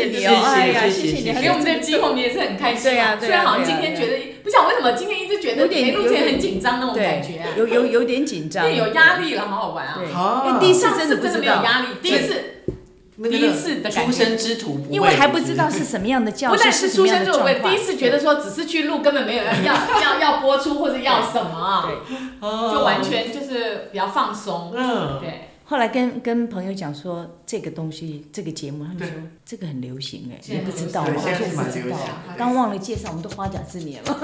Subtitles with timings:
[0.00, 2.90] 谢你哦，哎呀，谢谢你，给我们这个机会，我们也是很开心。
[2.90, 10.00] 对呀，虽然好像今天觉得，不晓得为什么今天一直觉得没录前很紧张那种感觉，有有有点紧张，有压力了，好好玩啊！
[10.12, 12.44] 好，第一次真的真的没有压力，第一次。
[13.22, 25.49] 第一次的出生之徒，因为还不知道是什么样的教室，不但是出生之徒，第一次觉得说只是去录，根本没有要要 要播出或者要什么，对，就完全就是比较放松，嗯，对。
[25.70, 31.12] 后来跟跟朋友讲说这个东西，这个节目，他们说这个很流行哎，你不知道吗？
[31.14, 31.96] 我说不知道，
[32.36, 34.18] 刚忘了介绍，我们都花甲之年了。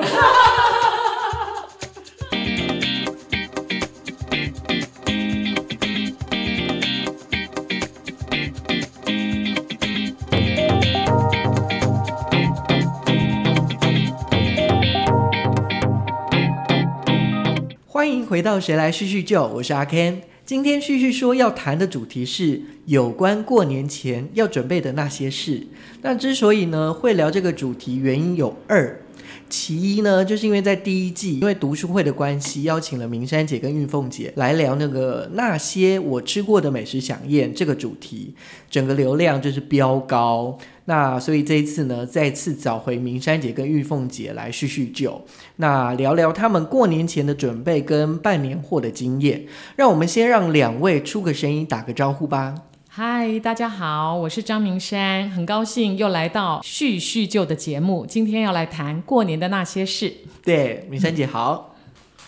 [17.87, 20.23] 欢迎回到《谁来叙叙旧》，我是阿 Ken。
[20.47, 25.67] 今天旭旭说要谈的主题是有关过年前要准备的那些事。
[26.03, 29.03] 那之所以呢会聊这个主题，原因有二。
[29.49, 38.33] 其一呢，就是因为在第一季，因为读书会的关系，邀请了明山姐跟玉凤姐来聊那个那些我吃过的美食飨宴这个主题，
[38.71, 40.57] 整个流量就是飙高。
[40.87, 45.21] 那所以这一次呢，再次找回明山姐跟玉凤姐来叙叙旧，
[45.57, 49.45] 那聊聊他们过年前的准备跟办年货的经验。
[49.75, 52.55] 让我们先让两位出个声音，打个招呼吧。
[52.89, 58.07] 嗨，大家好，我是张明山，很高兴又来到叙叙旧的节目。
[58.07, 60.11] 今天要来谈过年的那些事。
[60.43, 61.75] 对，明山姐好。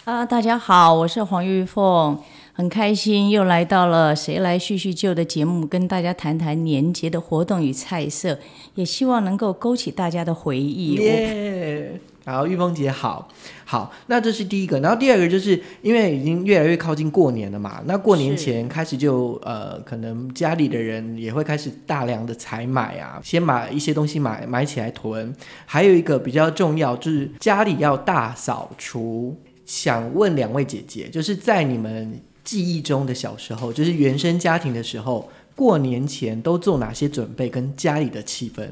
[0.04, 2.18] 啊，大家好，我是黄玉凤，
[2.58, 8.36] 很开心又来到了《谁来叙叙旧》的节目，跟大家谈谈年节的活动与菜色，
[8.74, 10.94] 也希望能够勾起大家的回忆。
[10.94, 12.00] 耶。
[12.26, 13.28] 好，玉凤姐好，
[13.64, 25.32] 好，那这是第一个，然后第二个就是因为已经越来越靠近过年了嘛，那过年前开始就呃，可能家里的人也会开始大量的采买啊，先把一些东西买买起来囤，
[25.64, 29.36] 还有一个比较重要就是家里要大扫除。
[29.64, 38.66] 想问两位姐姐，就是在你们记忆中的小时候，就是原生家庭的时候，过年前都做哪些准备跟家里的气氛？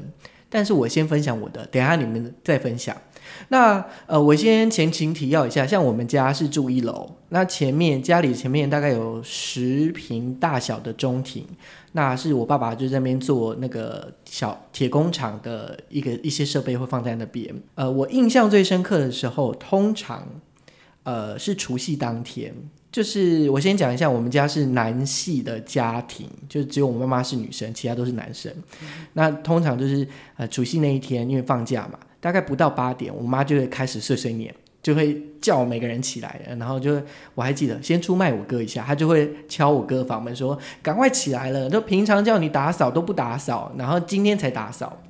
[0.49, 2.97] 但是我先分享我的，等下你们再分享。
[3.49, 11.45] 那呃，我先前情提要一下，像我们家是住一楼，那前面家里前面大概有十平大小的中庭，
[11.91, 17.53] 那是我爸爸就在那边做那个小铁工厂的一个一些设备会放在那边。
[17.75, 20.27] 呃，我印象最深刻的时候，通常
[21.03, 22.55] 呃是除夕当天，
[22.91, 28.51] 就是我先讲一下，我们家是男系的家庭，就只有我妈妈是女生，其他都是男生。
[29.13, 31.99] 那通常就是呃除夕那一天，因为放假嘛。
[32.19, 36.99] 大概不到八点，我妈就会开始碎碎念，就会叫每个人起来，然后就
[37.35, 45.01] 我还记得先出卖我哥一下，他就会敲我哥房门说：“赶快起来了！”就平常叫你打扫都不打扫，然后今天才打扫，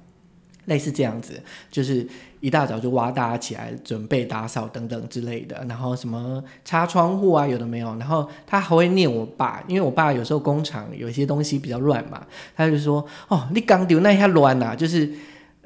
[0.65, 2.05] 类似这样子，就是
[2.39, 12.25] 一大早就挖大家起来准备打扫等等之类的，然后什么擦窗户啊，有的没有，然后他还会念我爸，因为我爸有时候工厂有一些东西比较乱嘛，
[12.55, 15.09] 他就说：“哦，你刚丢那一下乱呐，就是。”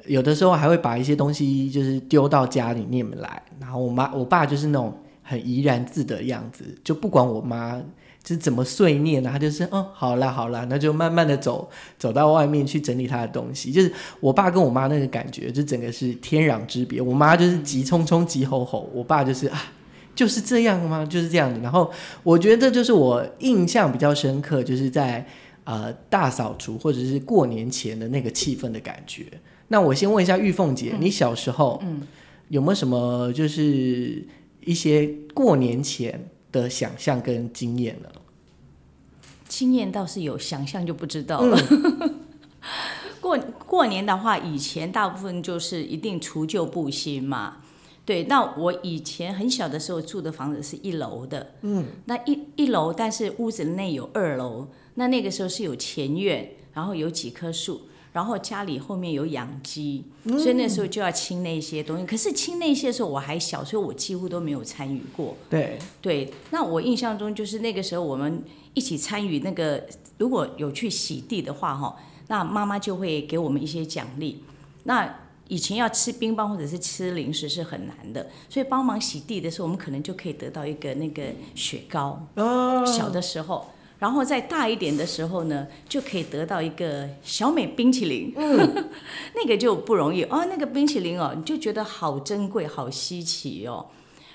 [0.08, 7.80] 有的时候还会把一些东西就是丢到家里面来，然后我妈我爸就是那种很怡然自得的样子，就不管我妈
[8.22, 11.68] 就是怎么碎念呢，他就是哦好啦好啦，那就慢慢的走
[11.98, 13.72] 走到外面去整理他的东西。
[13.72, 17.02] 就是我爸跟我妈那个感觉，就整个是天壤之别。
[17.02, 19.72] 我妈就是急匆匆急吼吼，我爸就是啊
[20.14, 21.04] 就是这样吗？
[21.04, 21.60] 就是这样子。
[21.60, 21.90] 然后
[22.22, 25.26] 我觉得这就是我印象比较深刻，就是在
[25.64, 29.24] 呃大扫除或者是过年前的那个气氛的感觉。
[29.66, 32.02] 那我先问一下玉凤姐，你小时候嗯
[32.50, 34.24] 有没有什么就是
[34.64, 38.08] 一些过年前的想象跟经验呢？
[39.48, 41.58] 经验倒是有，想象就不知道了。
[43.20, 47.58] 过过年的话，以前大部分就是一定除旧布新嘛。
[48.04, 57.82] 对，那我以前很小的时候住的房子是一楼的，嗯，那一一楼，但是屋子内有二楼，那那个时候是有前院，然后有几棵树。
[58.12, 62.04] 然后家里后面有养鸡，所以那时候就要清那些东西。
[62.04, 65.34] 可是清那些的时候我还小，所以我几乎都没有参与过。
[65.48, 68.44] 对对，那我印象中就是那个时候我们
[68.74, 69.82] 一起参与那个，
[70.18, 71.96] 如果有去洗地的话，哈，
[72.28, 74.44] 那妈妈就会给我们一些奖励。
[74.84, 81.22] 那以前要吃冰棒或者是吃零食是很难的，所以帮忙洗地的时候，我们可能就可以得到一个那个
[81.54, 82.26] 雪糕。
[82.34, 83.66] 哦，小的时候。
[84.02, 88.90] 然后再大一点的时候呢，就可以得到一个小美冰淇淋，嗯
[89.36, 90.44] 那个就不容易哦。
[90.50, 93.86] 那个冰淇淋哦，你就觉得好珍贵、好稀奇哦。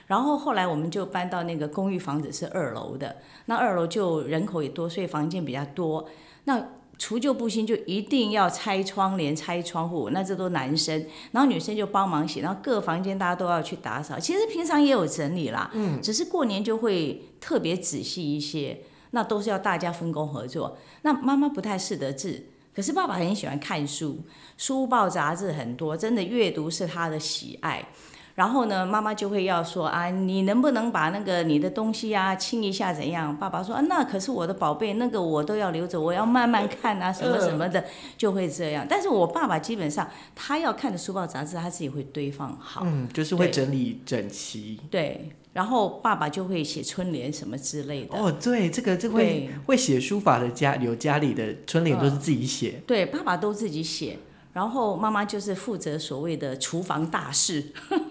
[0.05, 3.17] 然后后来我们就搬到那个公寓房子，是二楼的。
[3.47, 6.07] 那二楼就人口也多，所以房间比较多。
[6.45, 6.65] 那
[6.97, 14.17] 除旧布新就一定要拆窗帘、拆窗户，那这都男生，然后女生就帮忙洗，然后各房间大家都要去打扫。
[14.17, 18.79] 其实平常也有整理啦，嗯，只是过年就会特别仔细一些，
[19.11, 20.77] 那都是要大家分工合作。
[21.01, 22.43] 那妈妈不太识得字，
[22.75, 24.19] 可是爸爸很喜欢看书，
[24.57, 27.87] 书报杂志很多，真的阅读是他的喜爱。
[28.35, 33.35] 然后呢，妈妈就会要说啊，你能不能把那个你的东西啊清一下怎样？
[33.35, 37.83] 爸爸说啊，那可是我的宝贝，那个我都要留着，我要慢慢看啊，什么什么的，
[38.15, 38.85] 就会这样。
[38.87, 44.79] 但是我爸爸基本上他要看的书报杂志，他自己会堆放好，嗯，就是会整理整齐。
[44.91, 48.15] 对，然后爸爸就会写春联什么之类的。
[48.15, 54.19] 哦，对，这个这会会写书法的家有家里的春联都是自己写，对，爸爸都自己写。
[54.53, 57.63] 然后妈妈就是负责所谓的厨房大事。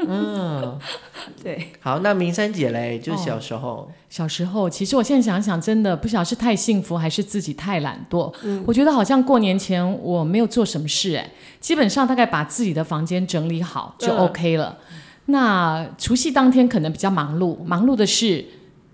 [0.07, 0.79] 嗯，
[1.43, 1.73] 对。
[1.81, 8.33] 好，那明山姐嘞，就小时候，小时候，其实我现在想想，真的不晓得是太幸福还是自己太懒惰。
[8.45, 11.29] 嗯，我觉得好像过年前我没有做什么事，哎，
[11.61, 14.79] 基本上大概把自己的房间整理好就 OK 了。
[15.27, 18.45] 那除夕当天可能比较忙碌，忙碌的是。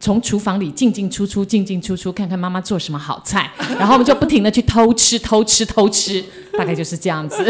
[0.04, 3.48] 从厨房里进进出出，进进出出，看看妈妈做什么好菜，
[3.78, 6.20] 然后我们就不停的去偷吃，偷吃，偷吃，
[6.58, 7.44] 大概就是这样子。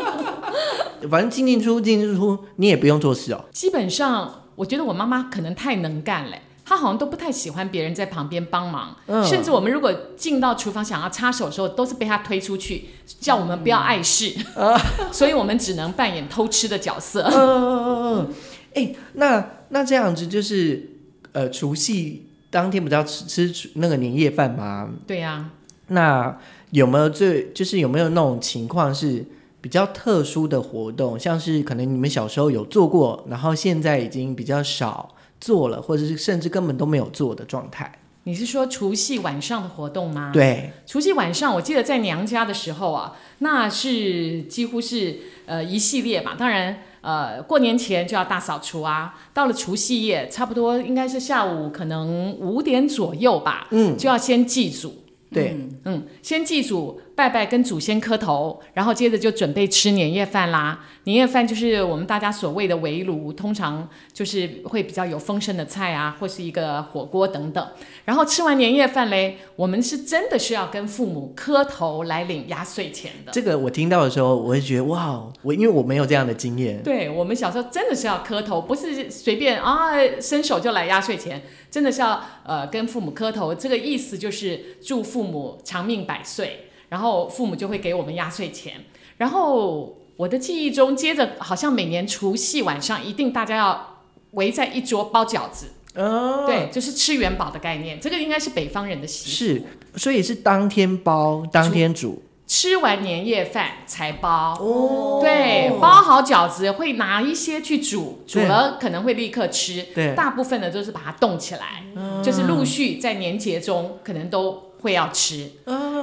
[1.10, 3.44] 反正进进出进进出出，你也不用做事哦。
[3.52, 6.36] 基本上，我觉得我妈妈可能太能干了，
[6.72, 12.86] 她好像都不太喜欢别人在旁边帮忙，甚至我们如果进到厨房想要插手的时候，都是被他推出去，
[13.20, 14.34] 叫我们不要碍事，
[15.12, 17.22] 所以我们只能扮演偷吃的角色。
[17.24, 18.34] 嗯嗯嗯嗯。
[18.74, 20.88] 哎，那那这样子就是。
[21.34, 24.90] 呃，除夕当天不是要吃吃那个年夜饭吗？
[25.06, 25.48] 对呀。
[25.86, 26.38] 那
[26.72, 29.24] 有没有最就是有没有那种情况是
[29.62, 37.92] 比较特殊的活动，像是可能你们小时候有做过，然后现在已经比较少做了，或者是甚至根本都没有做的状态？
[38.22, 40.30] 你是说除夕晚上的活动吗？
[40.32, 46.84] 对，除夕晚上，我记得在娘家的时候啊，那是几乎是呃一系列吧，当然。
[47.02, 57.00] 呃，过年前就要大扫除啊，到了除夕夜，差不多应该是下午可能五点左右吧，嗯，就要先祭祖，对，嗯，先祭祖。
[57.22, 60.84] 拜拜，跟祖先磕头，然后接着就准备吃年夜饭啦。
[61.04, 67.64] 年夜饭就是我们大家所谓的围炉，通常就是会比较有丰盛的菜啊，或是一个火锅等等。
[68.04, 73.30] 然后吃完年夜饭嘞，我们是真的是要跟父母磕头来领压岁钱的。
[73.30, 76.82] 这个我听到的时候，我会觉得哇，我因为我没有这样的经验。
[76.82, 81.40] 对我们小时候真的是要磕头，不是随便啊伸手就来压岁钱，
[81.70, 83.54] 真的是要呃跟父母磕头。
[83.54, 86.68] 这个意思就是祝父母长命百岁。
[86.92, 88.74] 然后父母就会给我们压岁钱，
[89.16, 93.96] 然后我的记忆中，接着好像每年除夕晚上一定大家要
[94.32, 99.62] 围在一桌包饺子，哦，对，就是吃元宝的概念，这个应该是北方人的习俗，是，
[99.98, 111.82] 所以是当天包，当天煮，吃完年夜饭才包，哦，对，包好饺子会拿一些去煮，煮了可能会立刻吃，对，大部分的都是把它冻起来，
[112.22, 114.70] 就是陆续在年节中可能都。
[114.82, 115.48] 会要吃，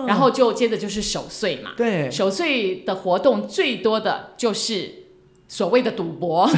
[0.10, 1.72] 然后就接着就是守岁嘛。
[1.78, 4.92] 对，守岁的活动最多的就是
[5.48, 6.50] 所谓的赌博，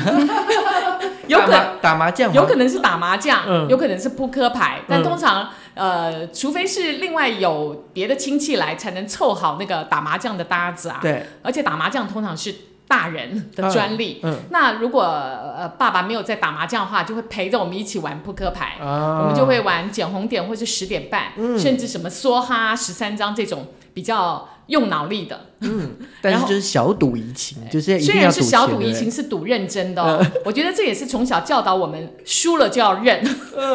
[1.28, 11.00] 有可能打麻将，有可能是打麻将，有可能是扑克牌，但通常呃，除非是另外有别的亲戚来，才能凑好那个打麻将的搭子啊。
[11.02, 12.56] 对，而且打麻将通常是。
[12.92, 14.20] 大人的专利。
[14.22, 18.76] 嗯，那如果呃爸爸没有在打麻将的话，就会陪着我们一起玩扑克牌。
[18.82, 25.46] 我们就会玩捡红点或是十点半，甚至什么梭哈十三张这种比较用脑力的。
[25.62, 30.04] 嗯， 但是就是小赌怡情，就是虽然是小赌怡情，是赌认真的。
[30.04, 30.22] 哦。
[30.44, 33.24] 我觉得这也是从小教导我们，输了就要认，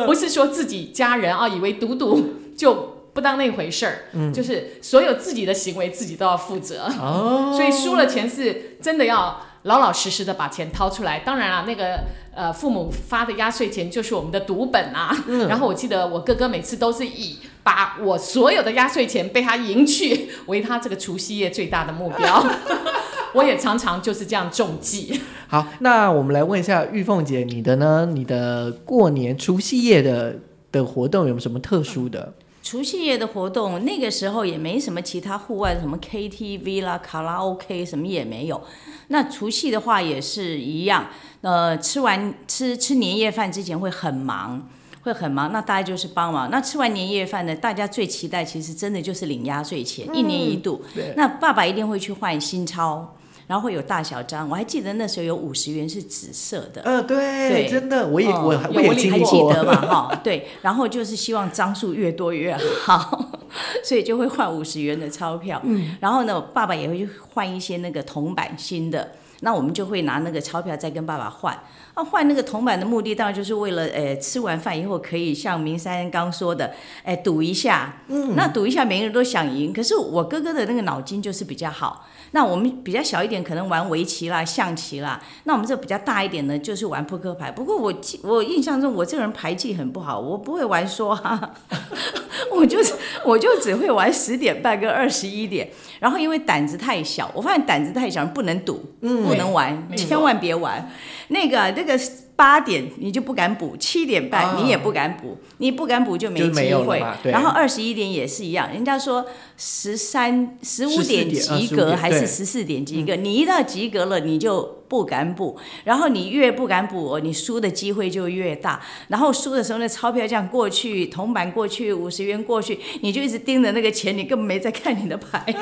[0.05, 2.96] 不是说自己家人啊以为赌赌就。
[3.17, 11.21] 不当那回事儿，嗯，就是所有自己的行为自己都要负责，哦， 所以输了钱是真的要老老实实的把钱掏出来。
[11.21, 12.01] 当然了，那个
[12.35, 15.17] 呃父母发的压岁钱就是我们的赌本啊。
[15.27, 22.47] 嗯，然后我记得我哥哥每次都是以把我所有的压岁钱被他赢去为他这个除夕夜最大的目标。
[23.35, 25.21] 我也常常就是这样中计。
[25.49, 28.09] 好，那我们来问一下玉凤姐，你的呢？
[28.13, 30.37] 你的过年除夕夜的
[30.73, 32.33] 的活动有什么特殊的？
[32.67, 38.61] 除夕夜的活动，那个时候也没什么其他户外的什么 KTV 啦、卡拉 OK 什么也没有。
[39.07, 41.07] 那除夕的话也是一样，
[41.43, 44.69] 呃，吃完吃吃年夜饭之前会很忙，
[45.03, 45.53] 会很忙。
[45.53, 46.51] 那大家就是帮忙。
[46.51, 50.83] 那吃完年夜饭呢，大家最期待其实真的就是领压岁钱，一年一度。
[51.15, 53.15] 那爸爸一定会去换新钞。
[53.47, 54.49] 然后会有大小张。
[54.49, 59.75] 我还记得那时候有五十元是紫色的，呃，对，对真的，我也哦我我也经还，记得嘛？
[59.87, 63.31] 哈，对，然后就是希望张数越多越好，
[63.85, 65.61] 所以就会换五十元的钞票。
[65.65, 71.57] 嗯，然后呢，爸爸也会去换一些那个铜板新的，那我们就会拿那个钞票再跟爸爸换。
[71.99, 78.03] 那换那个铜板的目的，当然就是为了，呃，吃完饭以后可以像明山刚说的，哎，赌一下。
[78.09, 79.73] 嗯，那赌一下，每个人都想赢。
[79.73, 82.07] 可是我哥哥的那个脑筋就是比较好。
[82.37, 85.19] 那我们比较小一点，可能玩围棋啦、象棋啦。
[85.45, 87.51] 那我们这比较大一点呢，就是玩扑克牌。
[87.51, 91.55] 不过我记我印象中，我这个人牌技很不好，我不会玩说哈，
[92.53, 92.93] 我就是
[93.25, 95.71] 我就只会玩十点半跟二十一点。
[95.99, 100.91] 然后因为胆子太小，我发现胆子太小不能赌，不能玩，千万别玩。
[101.29, 101.99] 那个那个
[102.37, 109.25] 八点你就不敢补，七点半啊你也不敢补，你不敢补就没机会然后二十一点也是一样，人家说
[109.57, 118.83] 十三十五14点及15点对格还是十四点及格，你一到及格了你就不敢补，然后你越不敢补，你输的机会就越大。
[119.09, 125.43] 然后输的时候，那钞票这样过去，铜板过去，五十元过去，你就一直盯着那个钱，你根本没在看你的牌。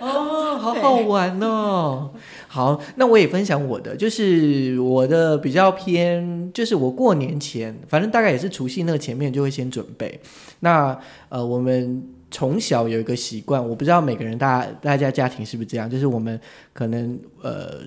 [0.00, 2.10] 哦，好好玩哦。
[2.52, 10.20] 好，那我也分享我的，就是我的比较偏，就是我过年前，反正大概也是除夕那个前面就会先准备。
[10.60, 10.94] 那
[11.30, 16.38] 呃，我们从小有一个习惯，我不知道每个人大大家家庭是不是这样，就是我们
[16.74, 17.80] 可能呃。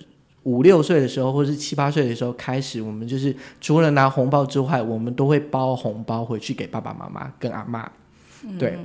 [0.46, 7.92] 五六岁的时候，或是七八岁的时候开始，我们就是除了拿红包之外，我们都会包红包回去给爸爸妈妈跟阿妈。
[8.60, 8.78] 对，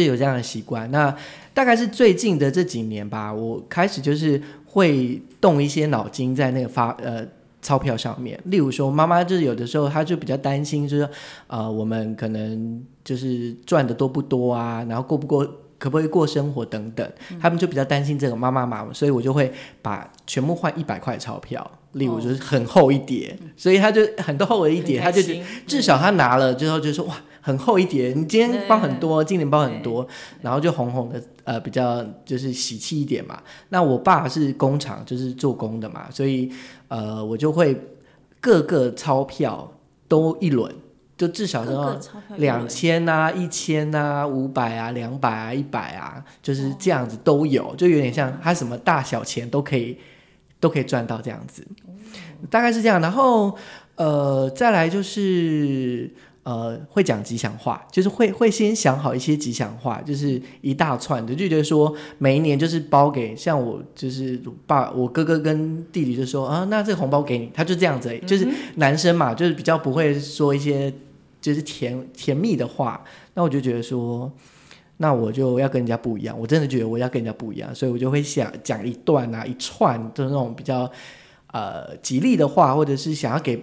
[0.00, 0.90] 有这样的习惯。
[0.90, 1.14] 那
[1.52, 7.26] 大概是最近的这几年吧，我开始就是会动一些脑筋在那个发呃
[7.62, 8.38] 钞票上面。
[8.46, 11.08] 例如说，妈妈就是有的时候她就比较担心，就是
[11.46, 15.48] 呃我们可能就是赚的多不多啊，然后过不过。
[15.76, 17.06] 可不可以过生活等等，
[17.38, 25.20] 他们就比较担心这个妈妈嘛，所以我就会把全部换一百块钞票，例如就是很厚一叠，所以他就很多厚的一叠，他就
[25.66, 30.06] 至少他拿了之后就说哇很厚一叠，你今天包很多，今年包很多，
[30.40, 33.38] 然后就红红的，呃，比较就是喜气一点嘛。
[33.68, 36.50] 那我爸是工厂，就是做工的嘛，所以
[36.88, 37.78] 呃，我就会
[38.40, 39.70] 各个钞票
[40.08, 40.74] 都一轮，
[41.18, 42.00] 就至少各要
[42.36, 49.98] 两千啊、一千啊、五百啊、两百啊、一百啊，就是这样子都有，就有点像他什么大小钱都可以
[50.64, 51.62] 都可以赚到这样子，
[52.48, 52.98] 大概是这样。
[52.98, 53.54] 然后
[53.96, 56.10] 呃，再来就是
[56.42, 70.90] 呃，会讲吉祥话，就是会会先想好一些吉祥话，就是一大串的，就觉得说每一年就是包给像我就是爸我哥哥跟弟弟就说啊，那这个红包给你，他就这样子就是男生嘛，就是比较不会说一些
[71.42, 73.04] 就是甜甜蜜的话，
[73.34, 74.32] 那我就觉得说。
[74.96, 80.90] 那我就要跟人家不一样，我真的觉得我要跟人家不一样，所以我就会想讲一段啊，一串就是那种比较
[81.48, 83.60] 呃吉利的话，或者是想要给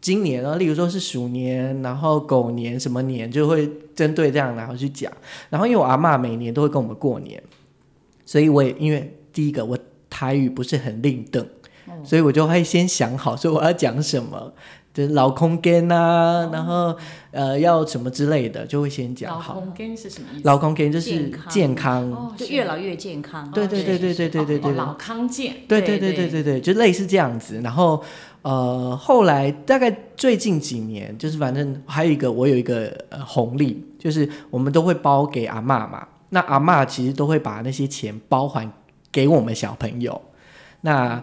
[0.00, 5.10] 今年啊，例如说是鼠年，然后狗年什么年，就会针对这样然后去讲。
[5.48, 7.42] 然后因为我阿嬷每年都会跟我们过年，
[8.24, 9.78] 所以我也因为第一个我
[10.10, 11.46] 台语不是很令邓，
[12.04, 14.52] 所以我就会先想好说我要讲什么。
[14.96, 16.96] 就是老空间啊，然后
[17.30, 19.56] 呃要什么之类的，就会先讲好。
[19.56, 20.42] 老空间是什么意思？
[20.44, 23.50] 老空间就是健康健康，哦，就越老越健康。
[23.50, 27.60] 对对对对对对对对哦老康健，对对对对对对，就类似这样子。
[27.62, 28.02] 然后
[28.40, 36.08] 呃，后来大概最近几年，就是反正还有一个，我有一个呃红利，就是我们都会包给阿妈嘛。
[36.30, 38.66] 那阿妈其实都会把那些钱包还
[39.12, 40.18] 给我们小朋友。
[40.80, 41.22] 那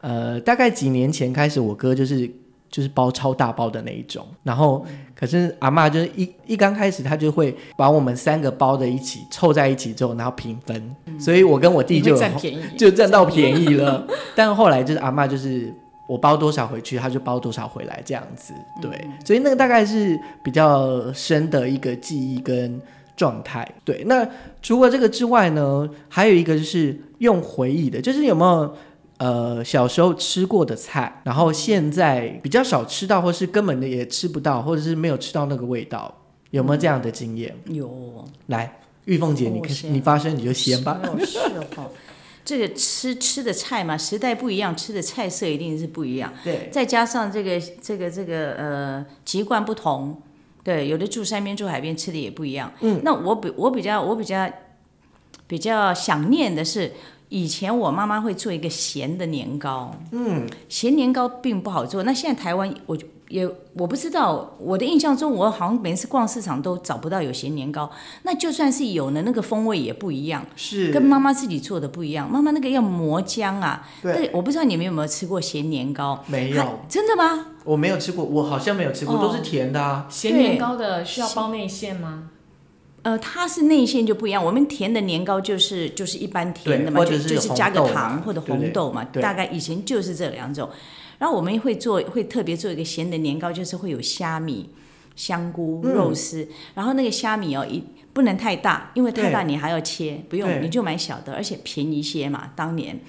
[0.00, 2.28] 呃，大概几年前开始，我哥就是
[2.72, 4.82] 就是包超大包的那一种，然后
[5.14, 14.06] 可是阿妈就是一一刚开始，她就会把我们三个包的一起凑在一起之后，然后平分，所以我跟我弟你就占便宜， 就占到便宜了。
[14.34, 15.70] 但后来就是阿妈就是
[16.08, 18.54] 我包多少回去，他就包多少回来这样子。
[18.80, 18.90] 对，
[19.22, 22.80] 所以那个大概是比较深的一个记忆跟
[23.14, 23.70] 状态。
[23.84, 24.26] 对，那
[24.62, 28.74] 除了这个之外呢，还有一个就是用回忆的，就是有没有？
[29.22, 36.12] 呃，小时候吃过的菜，然后现在比较少吃到，或是根本的也吃不到，或者是没有吃到那个味道，
[36.50, 37.54] 有没有这样的经验？
[37.66, 41.00] 有，来，玉凤姐，你你发声你就先吧。
[41.04, 41.38] 哦是
[41.76, 41.88] 哦，
[42.44, 46.32] 这个吃吃的菜嘛，时代不一样，吃的菜色一定是不一样。
[46.42, 50.20] 对，再加上这个这个这个呃籍贯不同，
[50.64, 52.72] 对，有的住山边住海边吃的也不一样。
[52.80, 54.50] 嗯，那我比我比较我比较
[55.46, 56.92] 比较想念的是，
[57.32, 59.90] 以前我妈妈会做一个咸的年糕。
[60.10, 67.90] 嗯，咸年糕并不好做，那现在台湾我就也我不知道，我的印象中，我好像每次逛市场都找不到有咸年糕。
[68.24, 72.30] 那就算是有呢，那个风味也不一样，是跟妈妈自己做的不一样。
[72.30, 76.22] 妈妈那个要磨浆啊，对我不知道你们有没有吃过咸年糕？
[76.26, 77.46] 它没有，真的吗？
[77.64, 80.06] 我没有吃过，我好像没有吃过，哦都是甜的啊。
[80.10, 82.24] 咸年糕的需要包内馅吗？
[83.02, 84.44] 呃，它是内馅就不一样。
[84.44, 90.68] 我们甜的年糕就是就是一般甜的嘛，就是就是加个糖或者红豆嘛，对大概以前就是这两种。
[91.18, 94.70] 然后我们会做，会特别做一个咸的年糕，就是会有虾米、
[95.16, 97.82] 香菇、嗯肉丝，然后那个虾米哦一
[98.12, 103.00] 不能太大，因为太大你还要切，不用你就买小的，而且便宜些嘛，当年。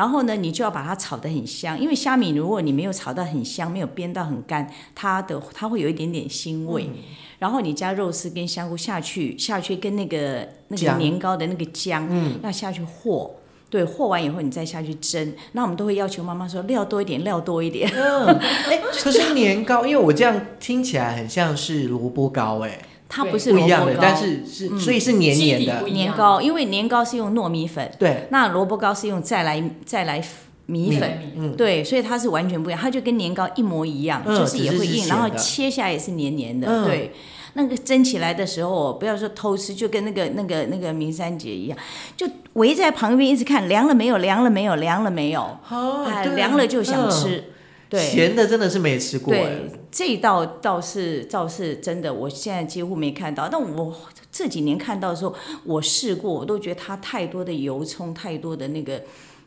[0.00, 6.84] 然后呢，你就要把它炒得很香，因为虾米如果你没有炒到很香，没有煸到很干，它的它会有一点点腥味。
[6.84, 6.94] 嗯
[7.38, 13.30] 然后你加肉丝跟香菇下去，下去跟那个那个年糕的那个姜，嗯要下去和。
[13.68, 15.34] 对，和完以后你再下去蒸。
[15.52, 17.90] 那我们都会要求妈妈说料多一点，料多一点。
[17.94, 18.26] 嗯，
[18.68, 22.78] 哎，可是年糕，因为我这样听起来很像是萝卜糕，哎，
[23.10, 25.82] 它不是不一样的，萝卜糕，但是是所以是黏黏的。
[25.88, 30.22] 年糕，因为年糕是用糯米粉，对，那萝卜糕是用再来再来
[30.66, 31.18] 米粉。
[31.36, 36.68] 嗯，对，所以它是完全不一样，它就跟年糕一模一样，嗯就是也会硬，然后切下来也是黏黏的。
[36.68, 36.84] 嗯。
[36.84, 37.12] 对，
[37.54, 41.76] 那个蒸起来的时候，不要说偷吃，就跟那个那个那个明山姐一样，
[42.16, 47.10] 就围在旁边一直看凉了没有，凉了没有，凉了没有，哦哎，对凉了就想嗯。
[47.10, 47.44] 吃。
[47.90, 53.48] 对，咸的真的是没吃过，哎对，这一道倒是倒是真的，我现在几乎没看到。
[53.48, 53.94] 但我
[54.30, 59.02] 这几年看到的时候，我试过，我都觉得它太多的油葱，太多的那个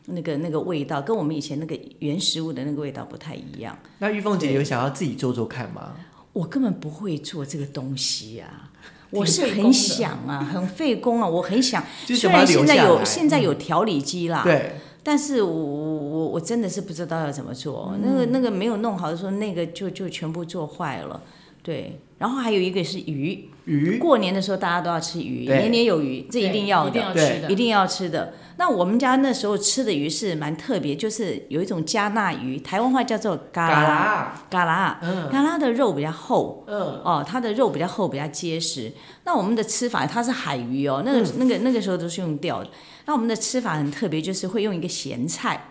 [0.08, 3.78] 那个那个味道，跟我们以前那个原食物的那个味道不太一样。
[3.98, 5.96] 那玉凤姐有想要自己做做看吗？
[6.34, 8.70] 我根本不会做这个东西啊。
[9.10, 11.82] 我是很想啊，很费工啊，我很想。
[12.04, 14.72] 虽然现在有现在有调理机啦，对，
[15.04, 18.00] 但是我我我我真的是不知道要怎么做，嗯。
[18.02, 21.22] 那个那个没有弄好的时候，那个就就全部做坏了。
[21.62, 23.98] 对，然后还有一个是鱼，鱼。
[23.98, 28.34] 过年的时候大家都要吃鱼，年年有余，这一定要一定的，要吃的，一定要吃的。
[28.56, 33.88] 那我们家那时候吃的鱼是蛮特别，就是有一种加纳鱼，台湾话叫做嘎嘎啦。
[33.88, 35.28] 啦，嘎啦，嗯。
[35.30, 38.92] 嘎啦的肉比较厚，嗯，哦，它的肉比较厚，比较结实。
[39.24, 42.68] 那我们的吃法，它是海鱼哦，那个、那个那个时候都是用钓的。
[43.06, 45.68] 那我们的吃法很特别，就是会用一个咸菜，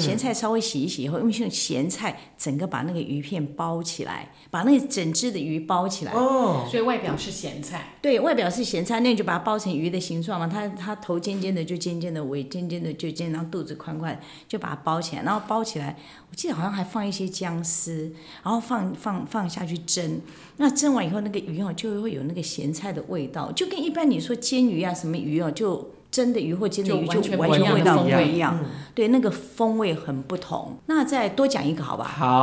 [0.00, 6.12] 咸菜稍微洗一洗以后，用用咸菜整个把那个鱼片包起来，把那个整只的鱼包起来。
[6.12, 10.48] 哦，所以外表是咸菜，对外表是咸菜，那你就把它包成鱼的形状嘛。
[10.48, 15.22] 它它头尖尖的就尖尖的，尾尖尖的就尖，然后肚子宽宽，就把它包起来。
[15.22, 15.96] 然后包起来，
[16.30, 20.20] 我记得好像还放一些姜丝，然后放放放下去蒸。
[20.56, 28.58] 那蒸完以后，那个鱼哦就会有那个咸菜的味道，就跟一般你说煎鱼啊什么鱼哦，就蒸的鱼或煎的鱼就就完全味道不一样。
[28.94, 30.78] 对，那个风味很不同。
[30.86, 32.04] 那再多讲一个好吧？
[32.04, 32.42] 好，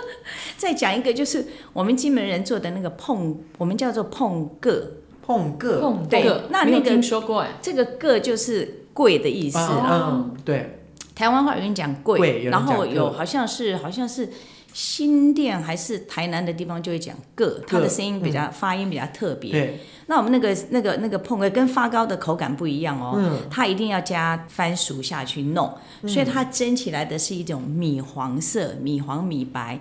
[0.56, 1.44] 再讲一个就是
[1.74, 4.92] 我们金门人做的那个碰，我们叫做碰个。
[5.24, 5.78] 碰个。
[5.78, 10.80] 对碰个，没有那那个听说过哎，这个“个”就是贵的意思嗯，对，
[11.14, 14.30] 台湾话有人讲贵，然后有好像是好像是
[14.72, 19.50] 新店还是台南的地方就会讲“个”，它的声音比较、发音比较特别。
[19.50, 23.38] 对，那我们那个那个那个碰个跟发糕的口感不一样哦，嗯。
[23.50, 25.72] 它一定要加番薯下去弄，
[26.06, 29.78] 所以它蒸起来的是一种米黄色，米黄米白。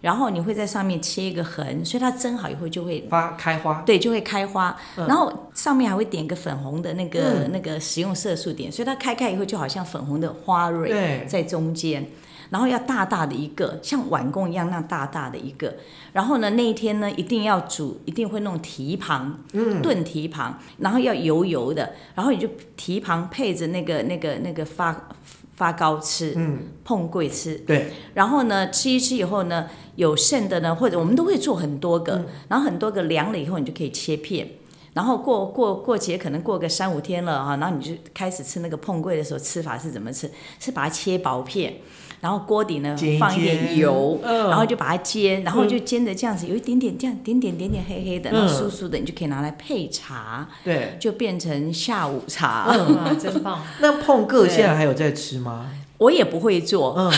[0.00, 11.24] 然后你会在上面切一个痕，所以它蒸好以后就会发开花，对，就会开花，然后上面还会点个粉红的那个、那个食用色素点，所以它开开以后就好像粉红的花蕊对。
[11.28, 12.04] 在中间，
[12.52, 15.74] 然后要大大的一个，像碗公一样那大大的一个，
[16.12, 19.38] 然后呢那一天呢一定要煮，一定会弄蹄膀，
[19.82, 25.08] 炖蹄膀，然后要油油的，然后你就蹄膀配着那个那个那个发
[25.54, 34.46] 发糕吃，嗯，碰桂吃，对，然后呢，吃一吃以后呢，有剩的呢，或者我们都会做很多个，然后很多个凉了以后，你就可以切片。
[34.94, 40.30] 然后过过过节，可能过个三五天了哈，然后你就开始吃那个碰桂的时候，吃法是怎么吃？
[40.60, 41.74] 是把它切薄片，
[42.20, 50.96] 然后锅底呢放一点油，嗯然后就把它煎，然后就煎的这样子，有一点点这样，点点点点黑黑的，然后酥酥的，你就可以拿来配茶，对。
[51.00, 52.66] 就变成下午茶。
[52.68, 53.62] 哇，真棒！
[53.80, 55.70] 那碰个对现在还有在吃吗？
[55.98, 57.10] 我也不会做，嗯，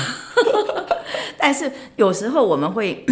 [1.36, 3.04] 但是有时候我们会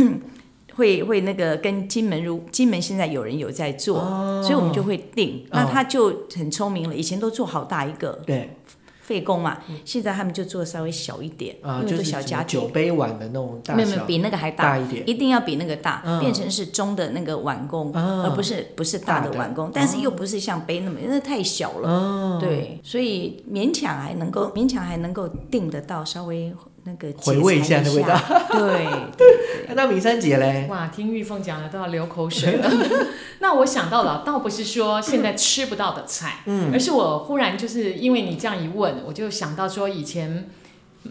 [0.75, 4.01] 会会那个跟金门如金门现在有人有在做，
[4.43, 5.45] 所以我们就会定。
[5.51, 8.57] 那他就很聪明了，以前都做好大一个对，
[9.03, 11.57] 费工嘛，现在他们就做稍微小一点，
[11.87, 12.69] 就是小家庭酒。
[12.69, 21.89] 杯碗的那种大小，没有没有比那个还大一点一定要比那个大，嗯变成是中的那个碗工，嗯而不是不是大大的的碗工，但是又不是像杯那么，因为太小了。
[21.91, 26.51] 嗯，对，所以勉强还能够勉强还能够定得到稍微
[26.85, 29.17] 那个回味一下解馋那味道。
[29.17, 29.27] 对，
[29.75, 30.67] 那明山姐嘞？
[30.69, 32.71] 哇，听玉凤讲的都要流口水了。
[33.41, 40.49] 那我想到了，倒不是说现在吃不到的菜，嗯，而是我忽然就是因为你这样一问，我就想到说以前，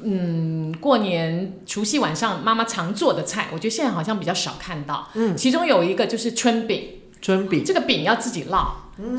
[0.03, 5.07] 嗯，过年除夕晚上妈妈常做的菜，我觉得现在好像比较少看到。
[5.13, 8.67] 嗯，其中有一个就是春饼，春饼，这个饼要自己烙。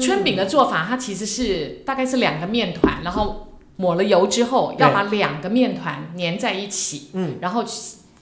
[0.01, 3.52] 春饼的做法，它其实是大概是两个面团，然后
[3.83, 7.65] 抹了油之后，要把两个面团粘在一起，嗯，然后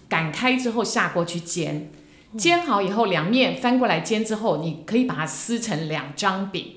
[0.09, 1.91] 擀开之后下锅去煎，
[2.39, 6.77] 煎好以后两面翻过来煎之后，你可以把它撕成两张饼，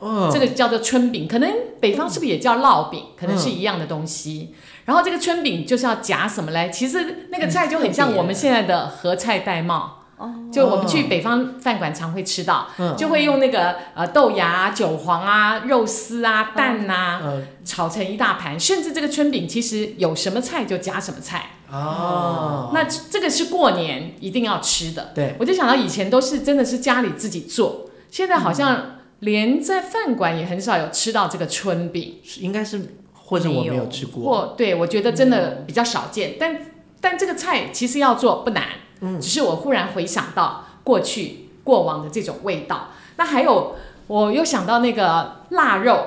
[0.00, 3.06] 哦，这个叫做春饼，可能北方是不是也叫烙饼？
[3.16, 4.54] 可能是一样的东西。
[4.84, 6.68] 然后这个春饼就是要夹什么嘞？
[6.70, 9.99] 其实那个菜就很像我们现在的合菜戴帽。
[10.52, 17.46] 就我们去北方饭馆常会吃到，就会用那个呃豆芽、啊、韭黄啊、肉丝啊、蛋呐、嗯。
[17.62, 21.50] 炒成一大盘，甚至这个春饼其实有什么菜就加什么菜。
[21.70, 25.12] 哦，那这个是过年一定要吃的。
[25.14, 36.34] 对，我就想到以前都是真的是家里自己做，现在好像连在饭馆也很少有吃到这个春饼，是应该是或者我没有吃过，或对我觉得真的比较少见。
[36.40, 36.56] 但
[37.00, 38.64] 但这个菜其实要做不难，
[39.00, 42.88] 嗯，只是我忽然回想到过去过往的这种味道。
[43.16, 46.06] 那还有我又想到那个腊肉，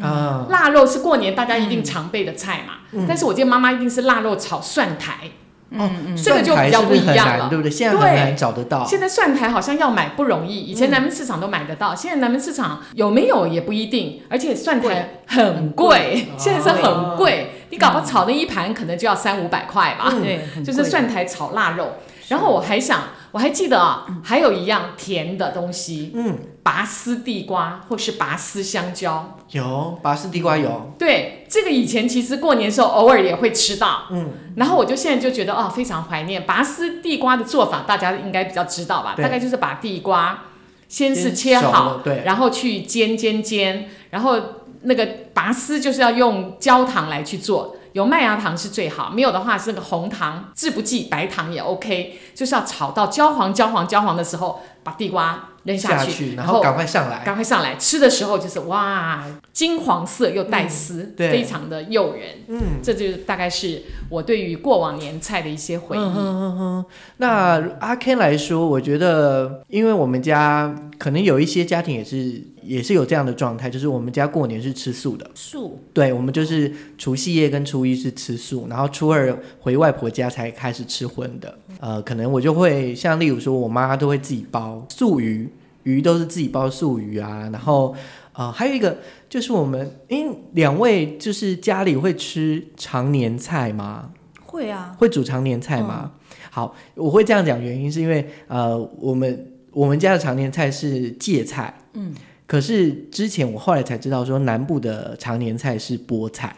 [0.00, 5.30] 啊，腊肉是过年大家一定常备的菜嘛，但是我记得妈妈一定是腊肉炒蒜苔，
[5.70, 7.48] 哦，这个就比较不一样了。
[7.48, 7.70] 对不对？
[7.70, 8.16] 现在很对。
[8.18, 21.92] 难找得到，现在蒜苔好像要买不容易，以前南门市场都买得到，现在南门市场有没有也不一定，而且蒜苔很贵， 现在是很贵，你搞不好炒那一盘可能就要三五百块吧，对，就是蒜苔炒腊肉。
[22.28, 29.36] 然后我还想，我还记得啊，还有一样甜的东西，嗯，拔丝地瓜或是拔丝香蕉。
[29.50, 39.14] 有拔丝地瓜有，对，这个以前其实过年的时候偶尔也会吃到，嗯，然后我就现在就觉得哦，非常怀念拔丝地瓜的做法，大家应该比较知道吧？
[39.16, 40.44] 大概就是把地瓜
[40.88, 44.38] 先是切好，对然后去煎煎煎，然后
[44.82, 47.76] 那个拔丝就是要用焦糖来去做。
[47.94, 62.44] 有麦芽糖是最好，没有的话是那个红糖，制不剂白糖也 OK，就是要炒到焦黄、焦黄、焦黄的时候，把地瓜扔下去，下去，然后赶快上来，赶快上来，吃的时候就是哇，金黄色又带丝，对非常的诱人。
[62.48, 62.80] 嗯。
[62.82, 66.84] 这就大概是我对于过往年菜的一些回忆。
[67.18, 81.58] 那阿 Ken 来说，我觉得，因为我们家可能有一些家庭也是也是有这样的状态，就是我们家过年是吃素的，素对我们就是除夕夜跟初一是吃素，然后初二回外婆家才开始吃荤的。
[81.80, 85.48] 呃，可能我就会像例如说，我妈都会自己包素鱼，
[85.82, 87.94] 鱼都是自己包素鱼啊，然后
[88.32, 88.98] 呃还有一个
[89.28, 94.10] 就是我们，因为两位就是家里会吃常年菜吗？
[94.42, 96.12] 会啊，会煮常年菜吗？
[96.50, 102.14] 好，我会这样讲，原因是因为呃，我们我们家的常年菜是芥菜，嗯，
[102.54, 106.54] 可是之前我后来才知道说南部的常年菜是菠菜，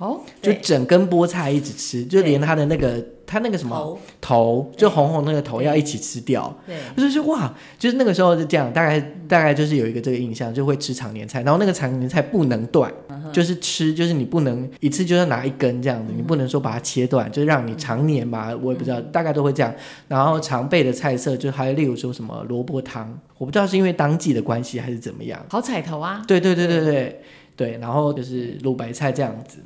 [0.00, 3.98] 哦，就整根菠菜一直吃，就连它的那个它那个什么头。
[4.18, 6.58] 头，就红红那个头要一起吃掉。
[6.66, 12.90] 对，我就是哇，就是那个时候就这样，大概大概就是有一个这个印象，就会吃常年菜，然后那个常年菜不能断，
[13.30, 19.70] 就是吃，就是你不能一次就要拿一根这样子，你不能说把它切断，就让你常年吧，我也不知道，大概都会这样。
[20.08, 25.44] 然后常备的菜色就还有例如说什么萝卜汤，我不知道是因为当季的关系还是怎么样。
[25.50, 26.24] 好彩头啊！
[26.26, 27.22] 对对对对对
[27.54, 29.58] 对，然后就是卤白菜这样子，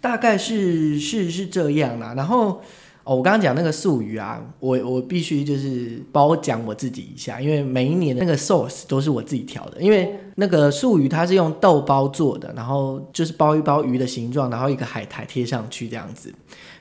[0.00, 2.14] 大概是是是这样啦。
[2.16, 2.60] 然后
[3.02, 16.32] 哦，我刚刚讲那个素鱼啊，我我必须就是包讲我自己一下，因为每一年那个 sauce 都是我自己调的，因为那个素鱼它是用豆包做的，然后就是包一包鱼的形状，然后一个海苔贴上去这样子。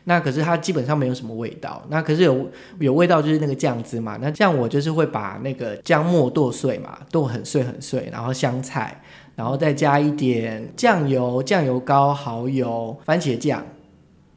[0.05, 4.17] 那可是它基本上没有什么味道，那可是有有味道就是那个酱汁嘛。
[4.19, 9.01] 那这样我就是会把那个姜末剁碎嘛，剁很碎很碎，然后香菜，
[9.39, 13.63] 然后再加一点酱油、酱油膏、蚝油、番茄酱，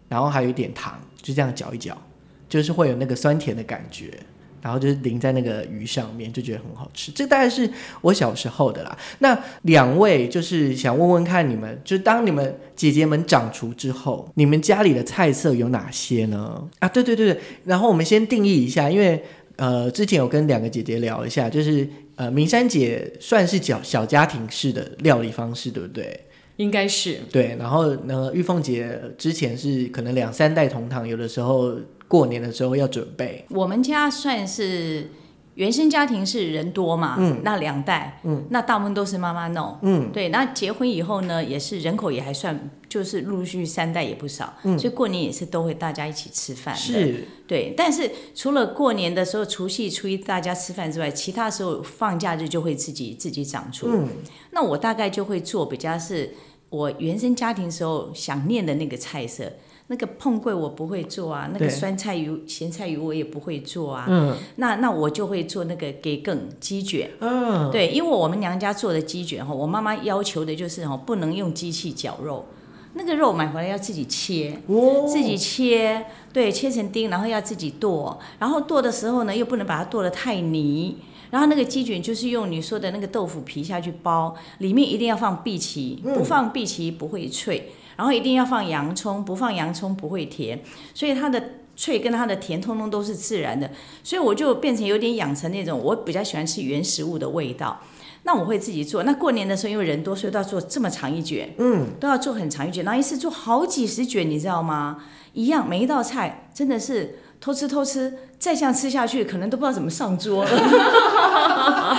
[0.08, 2.00] 然后还有一点糖，就这样搅一搅，
[2.48, 4.12] 就是会有那个酸甜的感觉。
[4.60, 7.10] 然后就是淋在那个鱼上面，就觉得很好吃。
[7.10, 7.68] 这大概是
[8.00, 8.96] 我小时候的啦。
[9.18, 16.68] 那两位就是想问问看你们，就当你们姐姐们长厨之后，你们家里的菜色有哪些呢？
[16.78, 17.40] 啊，对对对对。
[17.64, 19.24] 然后我们先定义一下，因为
[19.56, 21.88] 呃之前有跟两个姐姐聊一下，就是
[22.22, 26.20] 呃明山姐算是小小家庭式的料理方式，对不对？
[26.56, 27.56] 应该是对。
[27.58, 31.74] 然后呢，玉凤姐之前是可能两三代同堂，有的时候
[32.06, 33.44] 过年的时候要准备。
[33.50, 35.08] 我们家算是
[35.54, 47.74] 原生家庭是人多嘛，嗯那两代，嗯那大部分都是妈妈弄，嗯对，那结婚以后呢，也是人口也还算，就是陆陆续续三代也不少，嗯所以过年也是都会大家一起吃饭的，是对。
[47.76, 53.88] 但是除了过年的时候，除夕、初一大家吃饭之外，其他时候放假日就会自己自己长出。
[53.88, 54.08] 嗯
[54.52, 56.32] 那我大概就会做比较是
[56.70, 59.52] 我原生家庭时候想念的那个菜色。
[59.88, 64.06] 那个碰桂我不会做啊，那个酸菜鱼、咸菜鱼我也不会做啊。
[64.08, 67.10] 嗯那那我就会做那个给梗鸡卷。
[67.20, 72.46] 嗯对，因为我们娘家做的鸡卷哈，我妈妈要求的就是哈，不能用机器绞肉，
[72.94, 80.96] 那个肉买回来要自己切，哦自己切，对，切成丁，然后要自己剁，然后剁的时候呢，又不能把它剁得太泥。
[81.30, 87.72] 然后那个鸡卷就是用你说的那个豆腐皮下去包，里面一定要放荸荠，不放荸荠不会脆。
[87.96, 90.62] 然后一定要放洋葱，不放洋葱不会甜，
[90.94, 91.42] 所以它的
[91.76, 93.70] 脆跟它的甜通通都是自然的。
[94.02, 97.80] 所以我就变成有点养成那种我比较喜欢吃原食物的味道。
[98.24, 99.02] 那我会自己做。
[99.02, 105.02] 那过年的时候，因为人多，所以都要做这么长一卷，嗯，都要做很长一卷，然后一次做好几十卷，你知道吗？
[105.32, 111.98] 一样，每一道菜真的是偷吃偷吃，再这样吃下去，可能都不知道怎么上桌了。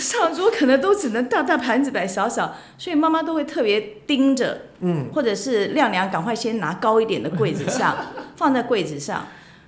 [0.00, 7.96] 上桌可能都只能大大盘子摆少少，所以妈妈都会特别盯着，嗯，或者是亮亮赶快先拿高一点的柜子上，
[8.34, 9.24] 放在柜子上。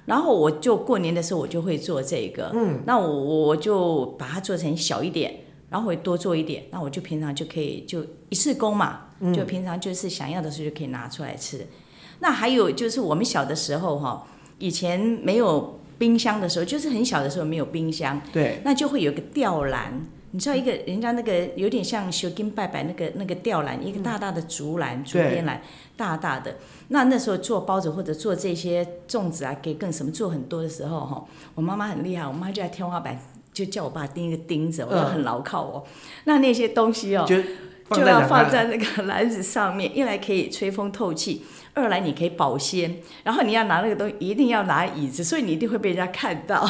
[0.07, 3.09] 然后我就过年的时候我就会做这个，嗯，那我
[3.47, 5.33] 我就把它做成小一点，
[5.71, 11.65] 然后会多做一点，那我就平常就可以就一次工嘛，就平常就是想要的时候就可以拿出来吃。
[12.19, 14.27] 那还有就是我们小的时候哈，
[14.59, 20.07] 以前没有冰箱的时候，就是很小的时候没有冰箱，对，那就会有个吊篮。
[20.33, 25.63] 你知道一个人家那个有点像修金拜拜那个那个吊篮，一个大大的竹篮、竹对编篮，
[25.97, 26.57] 大大的。
[26.89, 33.19] 那那时候做包子或者做这些粽子啊，给更什么做很多的时候哈，我妈妈很厉害，我妈就在天花板
[33.55, 35.85] 就叫我爸钉一个钉子，我就很牢靠哦。
[36.25, 37.37] 那那些东西哦，就
[37.97, 46.61] 就要放在在那个篮子上面，一来可以吹风透气，二来你可以保鲜，然后你要拿那个东西一定要拿椅子，所以你一定会被人家看到。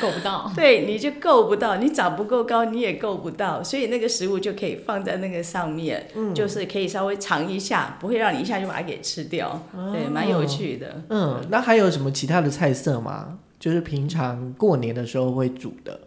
[0.00, 0.50] 够不到。
[0.54, 11.02] 对，你就够不到，你长不够高，你也够不到，所以那个食物就可以放在那个上面，就是可以稍微尝一下，不会让你一下就把它给吃掉，对，蛮有趣的。
[11.08, 13.38] 嗯，那还有什么其他的菜色吗？
[13.58, 15.98] 就是平常过年的时候会煮的。